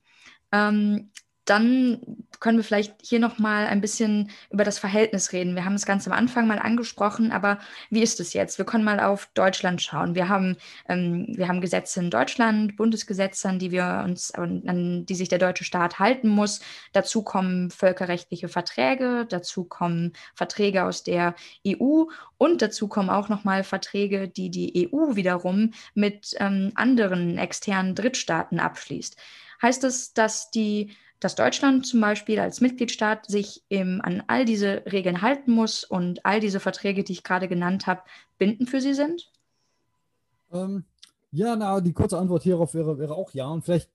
[0.52, 1.11] Ähm,
[1.46, 2.00] dann
[2.40, 5.54] können wir vielleicht hier noch mal ein bisschen über das Verhältnis reden.
[5.54, 8.59] Wir haben es ganz am Anfang mal angesprochen, aber wie ist es jetzt?
[8.59, 10.14] Wir können mal auf Deutschland schauen.
[10.14, 10.56] Wir haben,
[10.88, 15.38] ähm, wir haben Gesetze in Deutschland, Bundesgesetze, an die wir uns, an die sich der
[15.38, 16.61] deutsche Staat halten muss.
[16.92, 21.35] Dazu kommen völkerrechtliche Verträge, dazu kommen Verträge aus der
[21.66, 22.04] EU
[22.38, 27.94] und dazu kommen auch noch mal Verträge, die die EU wiederum mit ähm, anderen externen
[27.94, 29.16] Drittstaaten abschließt.
[29.62, 34.83] Heißt es, dass die dass Deutschland zum Beispiel als Mitgliedstaat sich eben an all diese
[34.90, 38.02] Regeln halten muss und all diese Verträge, die ich gerade genannt habe,
[38.38, 39.31] bindend für sie sind?
[40.52, 40.85] Ähm,
[41.33, 43.46] ja, na, die kurze Antwort hierauf wäre, wäre auch ja.
[43.46, 43.90] Und vielleicht,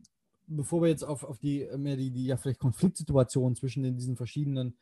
[0.48, 4.16] bevor wir jetzt auf, auf die mehr die, die ja vielleicht Konfliktsituation zwischen den, diesen
[4.16, 4.76] verschiedenen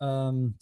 [0.00, 0.54] ähm,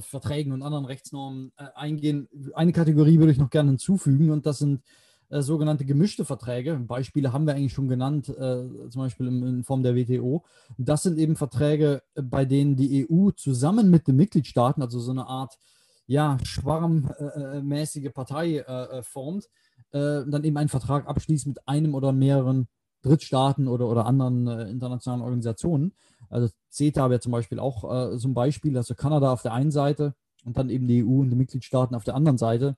[0.00, 4.58] Verträgen und anderen Rechtsnormen äh, eingehen, eine Kategorie würde ich noch gerne hinzufügen und das
[4.58, 4.82] sind
[5.28, 6.76] äh, sogenannte gemischte Verträge.
[6.76, 10.44] Beispiele haben wir eigentlich schon genannt, äh, zum Beispiel in, in, Form der WTO.
[10.78, 15.10] Das sind eben Verträge, äh, bei denen die EU zusammen mit den Mitgliedstaaten, also so
[15.10, 15.58] eine Art
[16.06, 19.48] ja, schwarmmäßige Partei äh, formt,
[19.92, 22.68] dann eben einen Vertrag abschließt mit einem oder mehreren
[23.02, 25.94] Drittstaaten oder, oder anderen internationalen Organisationen.
[26.28, 30.14] Also CETA wäre zum Beispiel auch so ein Beispiel, also Kanada auf der einen Seite
[30.44, 32.76] und dann eben die EU und die Mitgliedstaaten auf der anderen Seite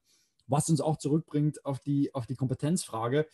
[0.48, 3.26] was uns auch zurückbringt auf die, auf die Kompetenzfrage.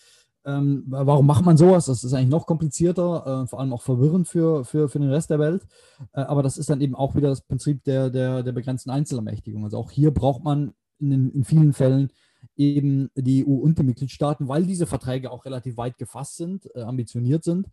[0.46, 1.86] Ähm, warum macht man sowas?
[1.86, 5.30] Das ist eigentlich noch komplizierter, äh, vor allem auch verwirrend für, für, für den Rest
[5.30, 5.66] der Welt.
[6.12, 9.64] Äh, aber das ist dann eben auch wieder das Prinzip der, der, der begrenzten Einzelermächtigung.
[9.64, 12.10] Also auch hier braucht man in, in vielen Fällen
[12.56, 16.82] eben die EU und die Mitgliedstaaten, weil diese Verträge auch relativ weit gefasst sind, äh,
[16.82, 17.68] ambitioniert sind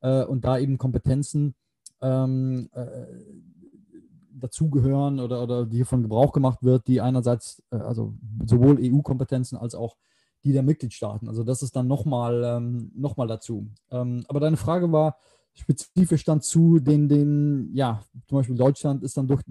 [0.00, 1.54] äh, und da eben Kompetenzen
[2.00, 3.06] ähm, äh,
[4.38, 9.74] dazugehören oder, oder die hiervon Gebrauch gemacht wird, die einerseits, äh, also sowohl EU-Kompetenzen als
[9.74, 9.96] auch
[10.44, 11.28] die der Mitgliedstaaten.
[11.28, 13.68] Also das ist dann nochmal ähm, noch dazu.
[13.90, 15.16] Ähm, aber deine Frage war
[15.54, 19.42] spezifisch dann zu den, den, ja, zum Beispiel Deutschland ist dann durch,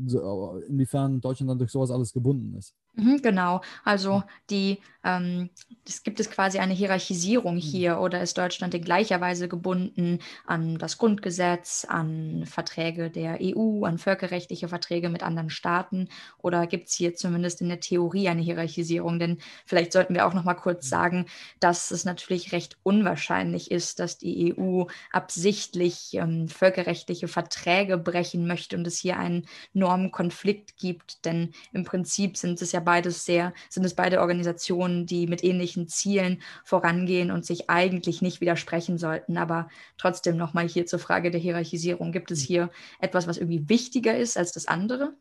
[0.67, 2.75] inwiefern Deutschland dann durch sowas alles gebunden ist.
[2.97, 5.49] Mhm, genau, also die, ähm,
[5.85, 7.59] es gibt es quasi eine Hierarchisierung mhm.
[7.59, 13.83] hier oder ist Deutschland in gleicher Weise gebunden an das Grundgesetz, an Verträge der EU,
[13.83, 18.41] an völkerrechtliche Verträge mit anderen Staaten oder gibt es hier zumindest in der Theorie eine
[18.41, 19.19] Hierarchisierung?
[19.19, 20.89] Denn vielleicht sollten wir auch noch mal kurz mhm.
[20.89, 21.25] sagen,
[21.59, 28.77] dass es natürlich recht unwahrscheinlich ist, dass die EU absichtlich ähm, völkerrechtliche Verträge brechen möchte
[28.77, 33.83] und es hier einen Normenkonflikt gibt, denn im Prinzip sind es ja beides sehr, sind
[33.83, 39.37] es beide Organisationen, die mit ähnlichen Zielen vorangehen und sich eigentlich nicht widersprechen sollten.
[39.37, 39.67] Aber
[39.97, 42.11] trotzdem nochmal hier zur Frage der Hierarchisierung.
[42.11, 42.69] Gibt es hier
[42.99, 45.13] etwas, was irgendwie wichtiger ist als das andere?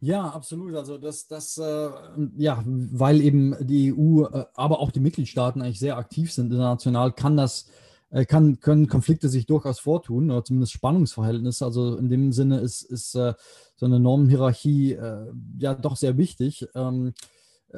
[0.00, 0.74] Ja, absolut.
[0.74, 1.90] Also das, das, äh,
[2.36, 7.12] ja, weil eben die EU, äh, aber auch die Mitgliedstaaten eigentlich sehr aktiv sind international,
[7.12, 7.70] kann das,
[8.26, 11.64] kann, können Konflikte sich durchaus vortun, oder zumindest Spannungsverhältnisse.
[11.64, 13.34] Also in dem Sinne ist, ist äh,
[13.74, 17.12] so eine Normenhierarchie äh, ja doch sehr wichtig, ähm,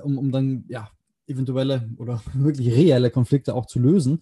[0.02, 0.90] um, um dann ja
[1.26, 4.20] eventuelle oder wirklich reelle Konflikte auch zu lösen.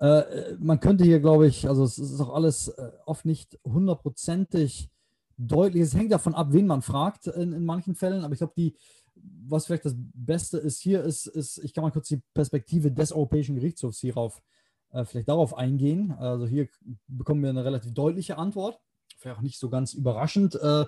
[0.00, 4.88] Äh, man könnte hier, glaube ich, also es ist auch alles äh, oft nicht hundertprozentig
[5.36, 5.82] deutlich.
[5.82, 8.76] Es hängt davon ab, wen man fragt in, in manchen Fällen, aber ich glaube, die,
[9.16, 13.10] was vielleicht das Beste ist hier, ist, ist, ich kann mal kurz die Perspektive des
[13.10, 14.65] Europäischen Gerichtshofs hierauf äh,
[15.04, 16.12] vielleicht darauf eingehen.
[16.12, 16.68] Also hier
[17.08, 18.78] bekommen wir eine relativ deutliche Antwort
[19.18, 20.84] vielleicht auch nicht so ganz überraschend, äh,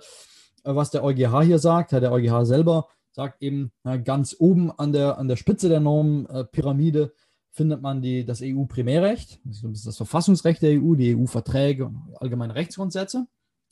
[0.65, 1.93] was der EuGH hier sagt.
[1.93, 3.73] Der EuGH selber sagt eben,
[4.05, 7.11] ganz oben an der, an der Spitze der Normpyramide äh,
[7.51, 13.27] findet man die, das EU-Primärrecht, das das Verfassungsrecht der EU, die EU-Verträge und allgemeine Rechtsgrundsätze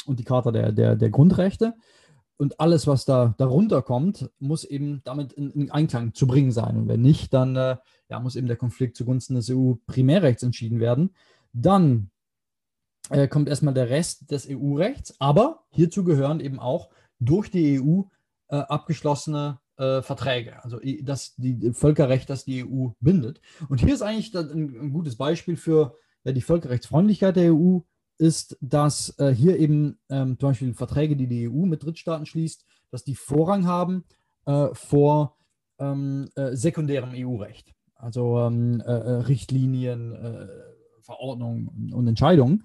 [0.07, 1.75] und die Charta der, der, der Grundrechte.
[2.39, 6.77] Und alles, was da darunter kommt, muss eben damit in, in Einklang zu bringen sein.
[6.77, 7.77] Und wenn nicht, dann äh,
[8.09, 11.15] ja, muss eben der Konflikt zugunsten des EU-Primärrechts entschieden werden.
[11.53, 12.11] Dann
[13.11, 18.03] äh, kommt erstmal der Rest des EU-Rechts, aber hierzu gehören eben auch durch die EU
[18.49, 23.41] äh, abgeschlossene äh, Verträge, also das die Völkerrecht, das die EU bindet.
[23.69, 27.81] Und hier ist eigentlich ein, ein gutes Beispiel für ja, die Völkerrechtsfreundlichkeit der EU,
[28.19, 32.65] ist, dass äh, hier eben ähm, zum Beispiel Verträge, die die EU mit Drittstaaten schließt,
[32.91, 34.05] dass die Vorrang haben
[34.47, 35.37] äh, vor
[35.79, 40.17] ähm, äh, sekundärem EU-Recht, also ähm, äh, Richtlinien,
[41.01, 42.65] Verordnungen und Entscheidungen.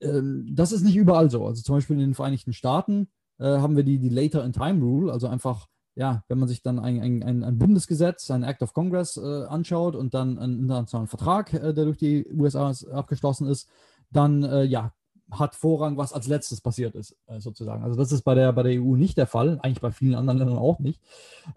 [0.00, 1.46] Ähm, das ist nicht überall so.
[1.46, 3.08] Also zum Beispiel in den Vereinigten Staaten
[3.40, 5.66] haben wir die, die Later in Time Rule, also einfach
[5.96, 9.94] ja, wenn man sich dann ein, ein, ein, Bundesgesetz, ein Act of Congress äh, anschaut
[9.94, 13.68] und dann einen internationalen Vertrag, äh, der durch die USA abgeschlossen ist,
[14.16, 14.92] dann äh, ja,
[15.30, 17.82] hat Vorrang, was als letztes passiert ist, äh, sozusagen.
[17.82, 20.38] Also das ist bei der, bei der EU nicht der Fall, eigentlich bei vielen anderen
[20.38, 21.00] Ländern auch nicht.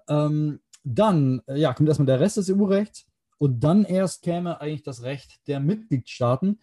[0.07, 3.05] Ähm, dann äh, ja, kommt erstmal der Rest des EU-Rechts
[3.37, 6.59] und dann erst käme eigentlich das Recht der Mitgliedstaaten,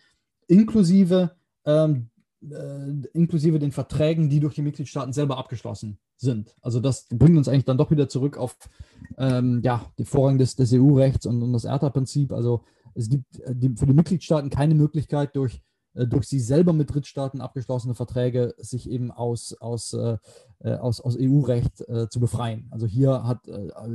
[0.48, 1.32] inklusive
[1.66, 2.10] ähm,
[2.50, 6.54] äh, inklusive den Verträgen, die durch die Mitgliedstaaten selber abgeschlossen sind.
[6.60, 8.56] Also das bringt uns eigentlich dann doch wieder zurück auf
[9.18, 12.32] ähm, ja, den Vorrang des, des EU-Rechts und, und, das ERTA-Prinzip.
[12.32, 15.62] Also es gibt äh, die, für die Mitgliedstaaten keine Möglichkeit, durch,
[15.94, 20.18] durch sie selber mit Drittstaaten abgeschlossene Verträge sich eben aus, aus, äh,
[20.60, 22.68] äh aus, aus EU-Recht äh, zu befreien.
[22.70, 23.46] Also hier, hat,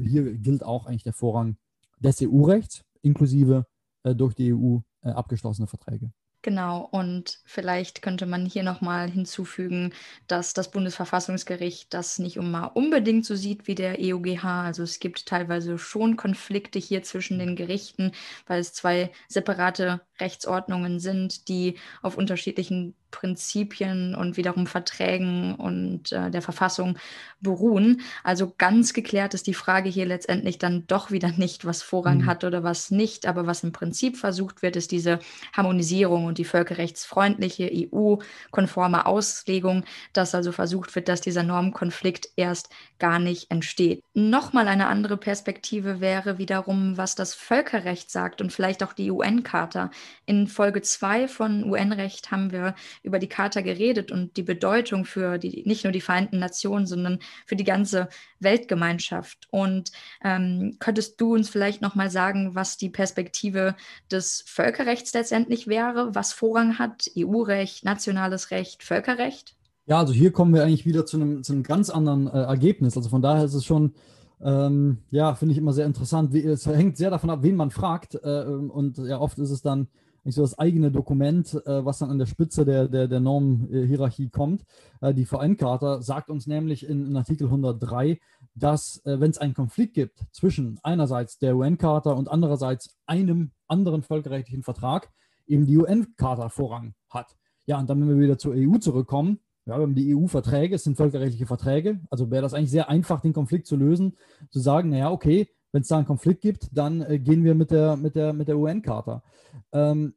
[0.01, 1.57] hier gilt auch eigentlich der Vorrang
[1.99, 3.65] des EU-Rechts, inklusive
[4.03, 6.11] durch die EU abgeschlossene Verträge.
[6.41, 9.93] Genau, und vielleicht könnte man hier nochmal hinzufügen,
[10.27, 14.45] dass das Bundesverfassungsgericht das nicht immer unbedingt so sieht wie der EUGH.
[14.63, 18.13] Also es gibt teilweise schon Konflikte hier zwischen den Gerichten,
[18.47, 26.29] weil es zwei separate Rechtsordnungen sind, die auf unterschiedlichen Prinzipien und wiederum Verträgen und äh,
[26.29, 26.97] der Verfassung
[27.41, 28.01] beruhen.
[28.23, 32.25] Also ganz geklärt ist die Frage hier letztendlich dann doch wieder nicht, was Vorrang mhm.
[32.25, 33.25] hat oder was nicht.
[33.25, 35.19] Aber was im Prinzip versucht wird, ist diese
[35.53, 42.69] Harmonisierung und die völkerrechtsfreundliche EU-konforme Auslegung, dass also versucht wird, dass dieser Normkonflikt erst
[42.99, 44.03] gar nicht entsteht.
[44.13, 49.91] Nochmal eine andere Perspektive wäre wiederum, was das Völkerrecht sagt und vielleicht auch die UN-Charta.
[50.25, 55.37] In Folge 2 von UN-Recht haben wir über die Charta geredet und die Bedeutung für
[55.37, 58.09] die, nicht nur die Vereinten Nationen, sondern für die ganze
[58.39, 59.47] Weltgemeinschaft.
[59.51, 59.91] Und
[60.23, 63.75] ähm, könntest du uns vielleicht nochmal sagen, was die Perspektive
[64.11, 69.55] des Völkerrechts letztendlich wäre, was Vorrang hat, EU-Recht, nationales Recht, Völkerrecht?
[69.85, 72.95] Ja, also hier kommen wir eigentlich wieder zu einem, zu einem ganz anderen äh, Ergebnis.
[72.95, 73.93] Also von daher ist es schon,
[74.39, 76.31] ähm, ja, finde ich immer sehr interessant.
[76.31, 78.15] Wie, es hängt sehr davon ab, wen man fragt.
[78.15, 79.87] Äh, und ja, oft ist es dann
[80.25, 84.63] so das eigene Dokument, äh, was dann an der Spitze der, der, der Normhierarchie kommt.
[85.01, 88.19] Äh, die VN-Charta sagt uns nämlich in, in, Artikel 103,
[88.55, 94.03] dass äh, wenn es einen Konflikt gibt zwischen einerseits der UN-Charta und andererseits einem anderen
[94.03, 95.09] völkerrechtlichen Vertrag,
[95.47, 97.35] eben die UN-Charta Vorrang hat.
[97.65, 100.83] Ja, und dann, wenn wir wieder zur EU zurückkommen, ja, wir haben die EU-Verträge, es
[100.83, 104.17] sind völkerrechtliche Verträge, also wäre das eigentlich sehr einfach, den Konflikt zu lösen,
[104.49, 107.71] zu sagen, naja, okay, wenn es da einen Konflikt gibt, dann äh, gehen wir mit
[107.71, 109.23] der, mit der, mit der UN-Charta.
[109.71, 110.13] Ähm,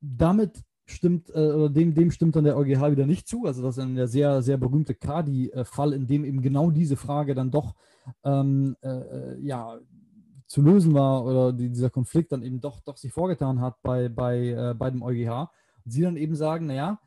[0.00, 3.46] damit stimmt, äh, dem, dem stimmt dann der EuGH wieder nicht zu.
[3.46, 7.50] Also das ist ein sehr, sehr berühmte Kadi-Fall, in dem eben genau diese Frage dann
[7.50, 7.74] doch
[8.24, 9.78] ähm, äh, äh, ja,
[10.46, 14.08] zu lösen war oder die, dieser Konflikt dann eben doch, doch sich vorgetan hat bei,
[14.08, 15.50] bei, äh, bei dem EuGH.
[15.84, 16.98] Und sie dann eben sagen, naja,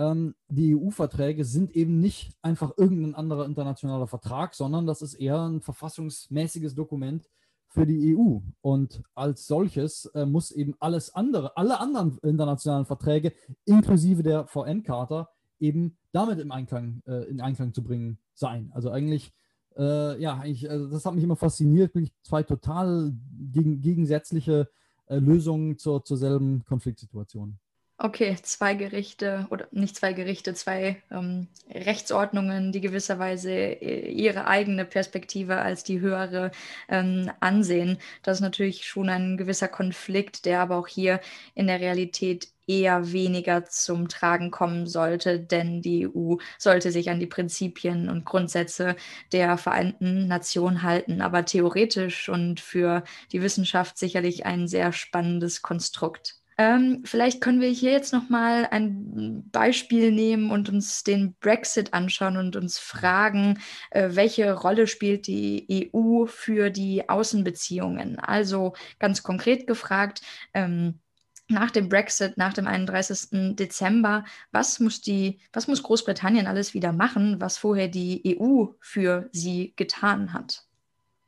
[0.00, 5.42] ähm, die EU-Verträge sind eben nicht einfach irgendein anderer internationaler Vertrag, sondern das ist eher
[5.42, 7.28] ein verfassungsmäßiges Dokument
[7.68, 8.38] für die EU.
[8.62, 13.34] Und als solches äh, muss eben alles andere, alle anderen internationalen Verträge,
[13.66, 18.70] inklusive der VN-Charta, eben damit im Einklang, äh, in Einklang zu bringen sein.
[18.72, 19.32] Also eigentlich,
[19.76, 23.12] äh, ja, eigentlich, also das hat mich immer fasziniert, wirklich zwei total
[23.52, 24.70] gegen, gegensätzliche
[25.06, 27.58] äh, Lösungen zur, zur selben Konfliktsituation.
[28.02, 34.86] Okay, zwei Gerichte oder nicht zwei Gerichte, zwei ähm, Rechtsordnungen, die gewisserweise äh, ihre eigene
[34.86, 36.50] Perspektive als die höhere
[36.88, 37.98] ähm, ansehen.
[38.22, 41.20] Das ist natürlich schon ein gewisser Konflikt, der aber auch hier
[41.54, 47.20] in der Realität eher weniger zum Tragen kommen sollte, denn die EU sollte sich an
[47.20, 48.96] die Prinzipien und Grundsätze
[49.32, 51.20] der Vereinten Nationen halten.
[51.20, 56.39] Aber theoretisch und für die Wissenschaft sicherlich ein sehr spannendes Konstrukt.
[56.60, 62.36] Ähm, vielleicht können wir hier jetzt nochmal ein Beispiel nehmen und uns den Brexit anschauen
[62.36, 63.58] und uns fragen,
[63.90, 68.18] äh, welche Rolle spielt die EU für die Außenbeziehungen?
[68.18, 70.20] Also ganz konkret gefragt,
[70.52, 71.00] ähm,
[71.48, 73.56] nach dem Brexit, nach dem 31.
[73.56, 79.30] Dezember, was muss, die, was muss Großbritannien alles wieder machen, was vorher die EU für
[79.32, 80.69] sie getan hat?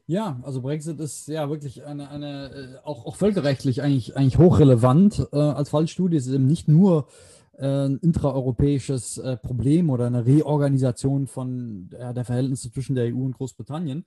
[0.07, 5.29] Ja, also Brexit ist ja wirklich eine, eine äh, auch, auch völkerrechtlich eigentlich, eigentlich hochrelevant
[5.33, 6.17] äh, als Fallstudie.
[6.17, 7.09] Es ist eben nicht nur
[7.53, 13.37] äh, ein intraeuropäisches äh, Problem oder eine Reorganisation von der Verhältnisse zwischen der EU und
[13.37, 14.05] Großbritannien.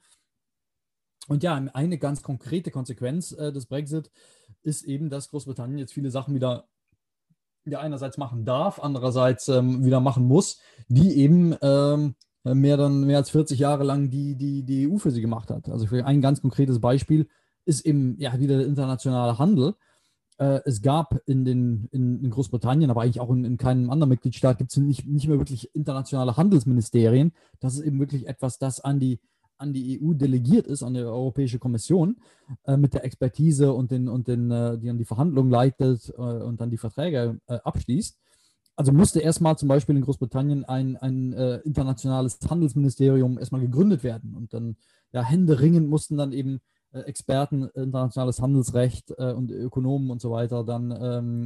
[1.28, 4.12] Und ja, eine ganz konkrete Konsequenz des Brexit
[4.62, 6.68] ist eben, dass Großbritannien jetzt viele Sachen wieder
[7.66, 12.16] ja, einerseits machen darf, andererseits ähm, wieder machen muss, die eben ähm,
[12.54, 15.70] mehr, dann, mehr als 40 Jahre lang die, die, die EU für sie gemacht hat.
[15.70, 17.28] Also ein ganz konkretes Beispiel
[17.66, 19.74] ist eben ja wieder der internationale Handel.
[20.38, 24.10] Äh, es gab in, den, in, in, Großbritannien, aber eigentlich auch in, in keinem anderen
[24.10, 27.32] Mitgliedstaat, gibt es nicht, nicht mehr wirklich internationale Handelsministerien.
[27.60, 29.20] Das ist eben wirklich etwas, das an die
[29.58, 32.18] an die EU delegiert ist, an die Europäische Kommission,
[32.66, 36.22] äh, mit der Expertise und, den, und den, äh, die dann die Verhandlungen leitet äh,
[36.22, 38.18] und dann die Verträge äh, abschließt.
[38.76, 44.36] Also musste erstmal zum Beispiel in Großbritannien ein, ein äh, internationales Handelsministerium erstmal gegründet werden.
[44.36, 44.76] Und dann,
[45.12, 46.60] ja, Hände ringen mussten dann eben
[46.92, 50.92] äh, Experten, internationales Handelsrecht und Ökonomen und so weiter dann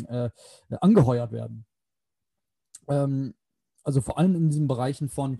[0.09, 0.31] ähm,
[0.81, 1.65] angeheuert werden.
[2.87, 3.35] Ähm,
[3.83, 5.39] also vor allem in diesen Bereichen von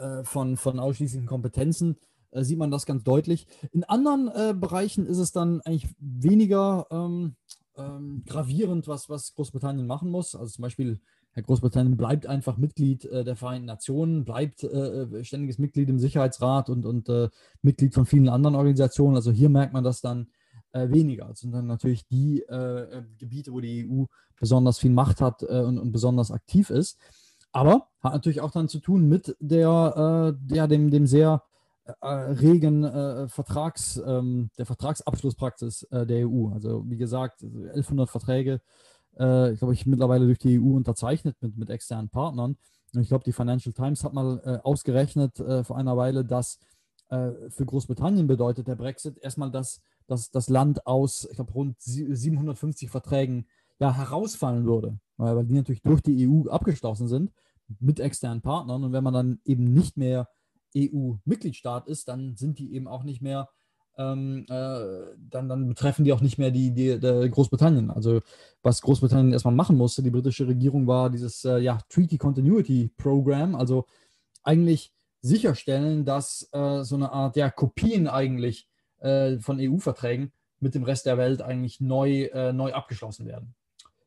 [0.00, 1.98] äh, von, von ausschließlichen Kompetenzen
[2.30, 3.46] äh, sieht man das ganz deutlich.
[3.70, 7.36] In anderen äh, Bereichen ist es dann eigentlich weniger ähm,
[7.76, 10.34] ähm, gravierend, was, was Großbritannien machen muss.
[10.34, 11.00] Also zum Beispiel,
[11.32, 16.68] Herr Großbritannien bleibt einfach Mitglied äh, der Vereinten Nationen, bleibt äh, ständiges Mitglied im Sicherheitsrat
[16.68, 17.08] und, und
[17.62, 19.16] Mitglied von vielen anderen Organisationen.
[19.16, 20.28] Also hier merkt man das dann
[20.72, 21.26] weniger.
[21.26, 22.44] Das sind dann natürlich die
[23.18, 24.04] Gebiete, wo die EU
[24.38, 26.96] besonders viel Macht hat und, und besonders aktiv ist.
[27.52, 31.42] Aber hat natürlich auch dann zu tun mit der, äh, ja, dem, dem sehr
[32.00, 36.50] äh, regen äh, Vertrags, ähm, der Vertragsabschlusspraxis äh, der EU.
[36.52, 38.60] Also wie gesagt, 1100 Verträge,
[39.20, 42.56] äh, ich glaube ich, mittlerweile durch die EU unterzeichnet mit, mit externen Partnern.
[42.94, 46.58] Und ich glaube, die Financial Times hat mal äh, ausgerechnet vor einer Weile, dass
[47.12, 52.88] für Großbritannien bedeutet der Brexit erstmal, dass, dass das Land aus, ich glaube, rund 750
[52.88, 53.48] Verträgen
[53.80, 57.32] ja, herausfallen würde, weil die natürlich durch die EU abgeschlossen sind
[57.78, 58.84] mit externen Partnern.
[58.84, 60.28] Und wenn man dann eben nicht mehr
[60.76, 63.48] EU-Mitgliedstaat ist, dann sind die eben auch nicht mehr,
[64.00, 67.90] ähm, äh, dann, dann betreffen die auch nicht mehr die, die, die, Großbritannien.
[67.90, 68.20] Also
[68.62, 73.54] was Großbritannien erstmal machen musste, die britische Regierung war dieses äh, ja, Treaty Continuity Program,
[73.54, 73.86] also
[74.42, 78.66] eigentlich sicherstellen, dass äh, so eine Art ja, Kopien eigentlich
[79.00, 83.54] äh, von EU-Verträgen mit dem Rest der Welt eigentlich neu, äh, neu abgeschlossen werden.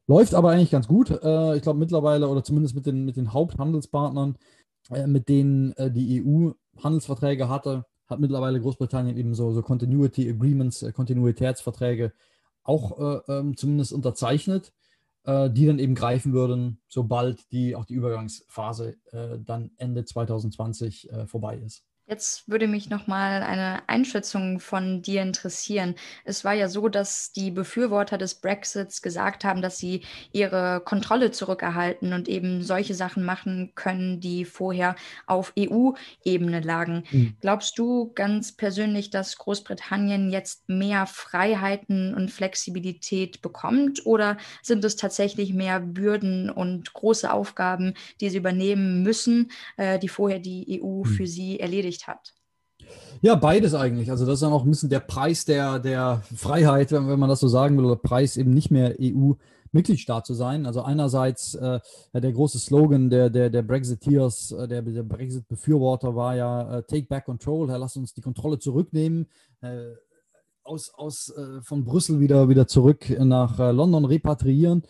[0.07, 1.11] Läuft aber eigentlich ganz gut.
[1.11, 4.37] Äh, ich glaube mittlerweile, oder zumindest mit den, mit den Haupthandelspartnern,
[4.89, 6.51] äh, mit denen äh, die EU
[6.83, 12.13] Handelsverträge hatte, hat mittlerweile Großbritannien eben so, so Continuity Agreements, Kontinuitätsverträge
[12.63, 14.73] auch ähm, zumindest unterzeichnet,
[15.25, 18.97] die dann eben greifen würden, sobald die auch die Übergangsphase
[19.45, 21.85] dann Ende 2020 vorbei ist.
[22.05, 25.95] Jetzt würde mich noch mal eine Einschätzung von dir interessieren.
[26.25, 30.01] Es war ja so, dass die Befürworter des Brexits gesagt haben, dass sie
[30.33, 37.05] ihre Kontrolle zurückerhalten und eben solche Sachen machen können, die vorher auf EU-Ebene lagen.
[37.09, 37.37] Mhm.
[37.39, 44.97] Glaubst du ganz persönlich, dass Großbritannien jetzt mehr Freiheiten und Flexibilität bekommt oder sind es
[44.97, 51.03] tatsächlich mehr Bürden und große Aufgaben, die sie übernehmen müssen, äh, die vorher die EU
[51.03, 51.05] mhm.
[51.05, 52.33] für sie erledigt ermöglicht hat.
[53.21, 54.11] Ja, beides eigentlich.
[54.11, 57.29] Also das ist dann auch ein bisschen der Preis der, der Freiheit, wenn, wenn man
[57.29, 60.65] das so sagen will, oder Preis eben nicht mehr EU-Mitgliedstaat zu sein.
[60.65, 61.79] Also einerseits äh,
[62.13, 67.07] der große Slogan der, der, der Brexiteers, äh, der, der Brexit-Befürworter war ja äh, Take
[67.07, 69.27] Back Control, Herr, lass uns die Kontrolle zurücknehmen,
[69.61, 69.93] äh,
[70.63, 74.83] aus, aus äh, von Brüssel wieder, wieder zurück nach London repatriieren.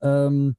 [0.00, 0.56] Ähm,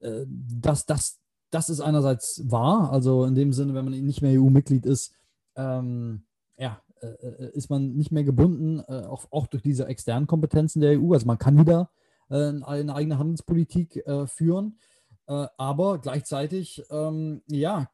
[0.00, 4.84] das, das, das ist einerseits wahr, also in dem Sinne, wenn man nicht mehr EU-Mitglied
[4.84, 5.14] ist,
[5.56, 6.24] ähm,
[6.56, 10.80] ja, äh, äh, ist man nicht mehr gebunden, äh, auch, auch durch diese externen Kompetenzen
[10.80, 11.12] der EU.
[11.12, 11.90] Also man kann wieder
[12.30, 14.78] äh, eine eigene Handelspolitik äh, führen,
[15.26, 17.88] aber gleichzeitig, ähm, ja,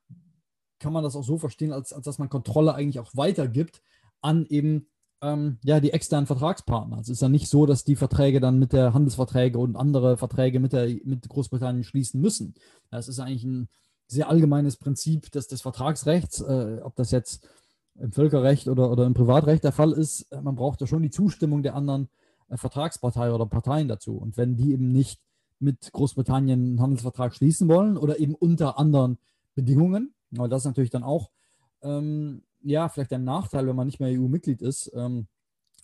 [0.80, 3.82] kann man das auch so verstehen, als, als dass man Kontrolle eigentlich auch weitergibt
[4.20, 4.88] an eben
[5.22, 6.98] ähm, ja, die externen Vertragspartner.
[6.98, 10.58] Es ist ja nicht so, dass die Verträge dann mit der Handelsverträge und andere Verträge
[10.58, 12.54] mit, der, mit Großbritannien schließen müssen.
[12.90, 13.68] Das ist eigentlich ein
[14.10, 17.46] sehr allgemeines Prinzip des, des Vertragsrechts, äh, ob das jetzt
[17.98, 21.10] im Völkerrecht oder, oder im Privatrecht der Fall ist, äh, man braucht ja schon die
[21.10, 22.08] Zustimmung der anderen
[22.48, 24.16] äh, Vertragspartei oder Parteien dazu.
[24.16, 25.20] Und wenn die eben nicht
[25.58, 29.18] mit Großbritannien einen Handelsvertrag schließen wollen oder eben unter anderen
[29.54, 31.30] Bedingungen, aber das ist natürlich dann auch
[31.82, 34.90] ähm, ja vielleicht ein Nachteil, wenn man nicht mehr EU-Mitglied ist.
[34.94, 35.26] Ähm,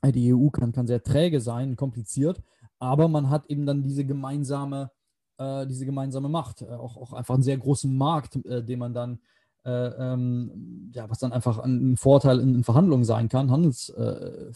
[0.04, 2.40] die EU kann, kann sehr träge sein, kompliziert,
[2.78, 4.90] aber man hat eben dann diese gemeinsame,
[5.38, 8.94] äh, diese gemeinsame Macht, äh, auch, auch einfach einen sehr großen Markt, äh, den man
[8.94, 9.18] dann,
[9.64, 14.52] äh, ähm, ja, was dann einfach ein Vorteil in, in Verhandlungen sein kann, Handels, äh,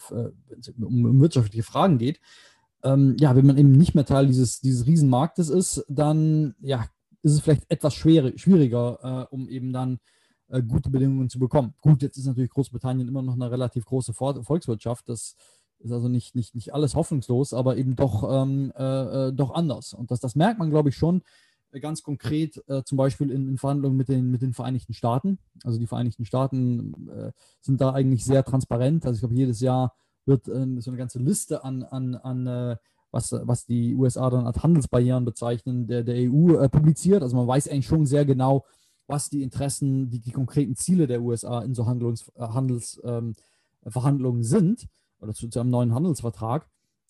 [0.79, 2.19] um, um, wirtschaftliche Fragen geht.
[2.83, 6.85] Ähm, ja, wenn man eben nicht mehr Teil dieses, dieses Riesenmarktes ist, dann ja,
[7.21, 9.99] ist es vielleicht etwas schwer, schwieriger, um eben dann
[10.67, 11.75] gute Bedingungen zu bekommen.
[11.79, 15.07] Gut, jetzt ist natürlich Großbritannien immer noch eine relativ große Volkswirtschaft.
[15.07, 15.35] Das
[15.83, 19.93] ist also nicht, nicht, nicht alles hoffnungslos, aber eben doch, ähm, äh, äh, doch anders.
[19.93, 21.21] Und das, das merkt man, glaube ich, schon
[21.71, 25.39] äh, ganz konkret, äh, zum Beispiel in, in, Verhandlungen mit den, mit den Vereinigten Staaten.
[25.63, 29.05] Also die Vereinigten Staaten äh, sind da eigentlich sehr transparent.
[29.05, 32.77] Also ich glaube, jedes Jahr wird äh, so eine ganze Liste an, an, an
[33.13, 37.23] was, was die USA dann als Handelsbarrieren bezeichnen, der, der EU publiziert.
[37.23, 38.65] Also man weiß eigentlich schon sehr genau,
[39.05, 44.87] was die Interessen, die, die konkreten Ziele der USA in so Handlungs, Handelsverhandlungen ähm, sind
[45.21, 46.67] oder zu, zu einem neuen Handelsvertrag.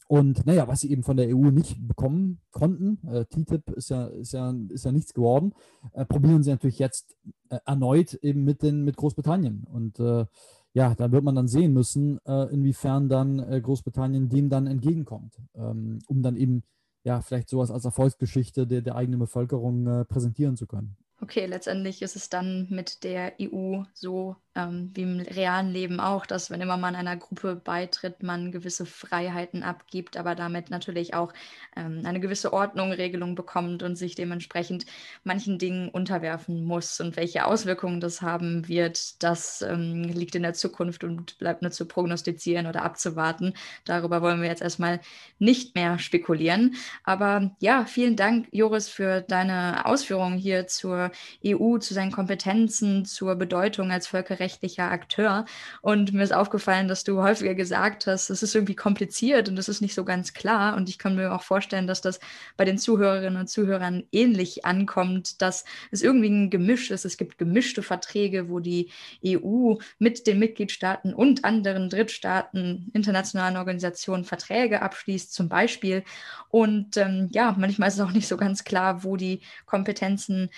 [0.07, 4.07] Und naja, was sie eben von der EU nicht bekommen konnten, äh, TTIP ist ja,
[4.07, 5.53] ist, ja, ist ja nichts geworden,
[5.93, 7.15] äh, probieren sie natürlich jetzt
[7.49, 9.63] äh, erneut eben mit, den, mit Großbritannien.
[9.63, 10.25] Und äh,
[10.73, 15.37] ja, da wird man dann sehen müssen, äh, inwiefern dann äh, Großbritannien dem dann entgegenkommt,
[15.55, 16.63] ähm, um dann eben
[17.03, 20.97] ja vielleicht sowas als Erfolgsgeschichte der, der eigenen Bevölkerung präsentieren zu können.
[21.21, 26.25] Okay, letztendlich ist es dann mit der EU so ähm, wie im realen Leben auch,
[26.25, 31.31] dass wenn immer man einer Gruppe beitritt, man gewisse Freiheiten abgibt, aber damit natürlich auch
[31.77, 34.85] ähm, eine gewisse Ordnung, Regelung bekommt und sich dementsprechend
[35.23, 36.99] manchen Dingen unterwerfen muss.
[36.99, 41.71] Und welche Auswirkungen das haben wird, das ähm, liegt in der Zukunft und bleibt nur
[41.71, 43.53] zu prognostizieren oder abzuwarten.
[43.85, 44.99] Darüber wollen wir jetzt erstmal
[45.39, 46.75] nicht mehr spekulieren.
[47.05, 51.11] Aber ja, vielen Dank, Joris, für deine Ausführungen hier zur
[51.45, 55.45] EU, zu seinen Kompetenzen, zur Bedeutung als Völkerrecht völkerrechtlicher Akteur.
[55.81, 59.69] Und mir ist aufgefallen, dass du häufiger gesagt hast, es ist irgendwie kompliziert und es
[59.69, 60.75] ist nicht so ganz klar.
[60.75, 62.19] Und ich kann mir auch vorstellen, dass das
[62.57, 67.05] bei den Zuhörerinnen und Zuhörern ähnlich ankommt, dass es irgendwie ein Gemisch ist.
[67.05, 68.89] Es gibt gemischte Verträge, wo die
[69.25, 76.03] EU mit den Mitgliedstaaten und anderen Drittstaaten, internationalen Organisationen Verträge abschließt, zum Beispiel.
[76.49, 80.49] Und ähm, ja, manchmal ist es auch nicht so ganz klar, wo die Kompetenzen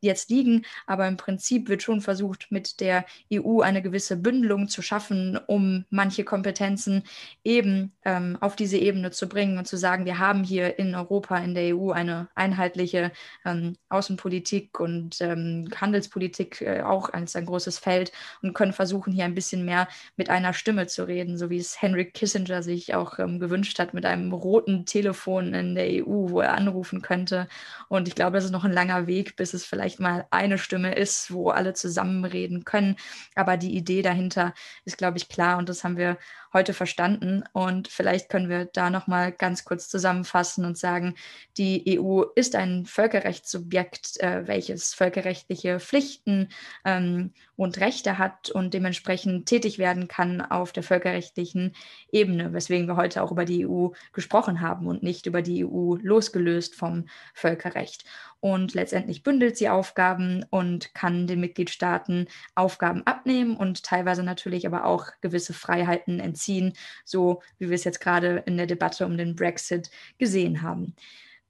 [0.00, 0.66] jetzt liegen.
[0.86, 5.84] Aber im Prinzip wird schon versucht, mit der EU eine gewisse Bündelung zu schaffen, um
[5.90, 7.02] manche Kompetenzen
[7.44, 11.38] eben ähm, auf diese Ebene zu bringen und zu sagen, wir haben hier in Europa,
[11.38, 13.12] in der EU eine einheitliche
[13.44, 18.12] ähm, Außenpolitik und ähm, Handelspolitik äh, auch als ein großes Feld
[18.42, 21.80] und können versuchen, hier ein bisschen mehr mit einer Stimme zu reden, so wie es
[21.80, 26.40] Henry Kissinger sich auch ähm, gewünscht hat, mit einem roten Telefon in der EU, wo
[26.40, 27.48] er anrufen könnte.
[27.88, 30.94] Und ich glaube, das ist noch ein langer Weg, bis es vielleicht mal eine Stimme
[30.94, 32.96] ist, wo alle zusammenreden können.
[33.34, 34.54] Aber die Idee dahinter
[34.84, 36.18] ist, glaube ich, klar und das haben wir
[36.52, 37.44] heute verstanden.
[37.52, 41.14] Und vielleicht können wir da nochmal ganz kurz zusammenfassen und sagen,
[41.56, 46.48] die EU ist ein Völkerrechtssubjekt, äh, welches völkerrechtliche Pflichten
[46.84, 51.74] ähm, und Rechte hat und dementsprechend tätig werden kann auf der völkerrechtlichen
[52.10, 55.96] Ebene, weswegen wir heute auch über die EU gesprochen haben und nicht über die EU
[56.02, 58.04] losgelöst vom Völkerrecht.
[58.40, 64.86] Und letztendlich bündelt sie Aufgaben und kann den Mitgliedstaaten Aufgaben abnehmen und teilweise natürlich aber
[64.86, 66.72] auch gewisse Freiheiten entziehen ziehen,
[67.04, 70.94] so wie wir es jetzt gerade in der Debatte um den Brexit gesehen haben.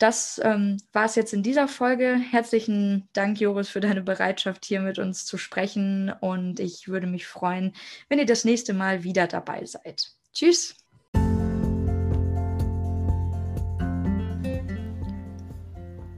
[0.00, 2.16] Das ähm, war es jetzt in dieser Folge.
[2.30, 6.10] Herzlichen Dank, Joris, für deine Bereitschaft, hier mit uns zu sprechen.
[6.20, 7.74] Und ich würde mich freuen,
[8.08, 10.10] wenn ihr das nächste Mal wieder dabei seid.
[10.32, 10.74] Tschüss.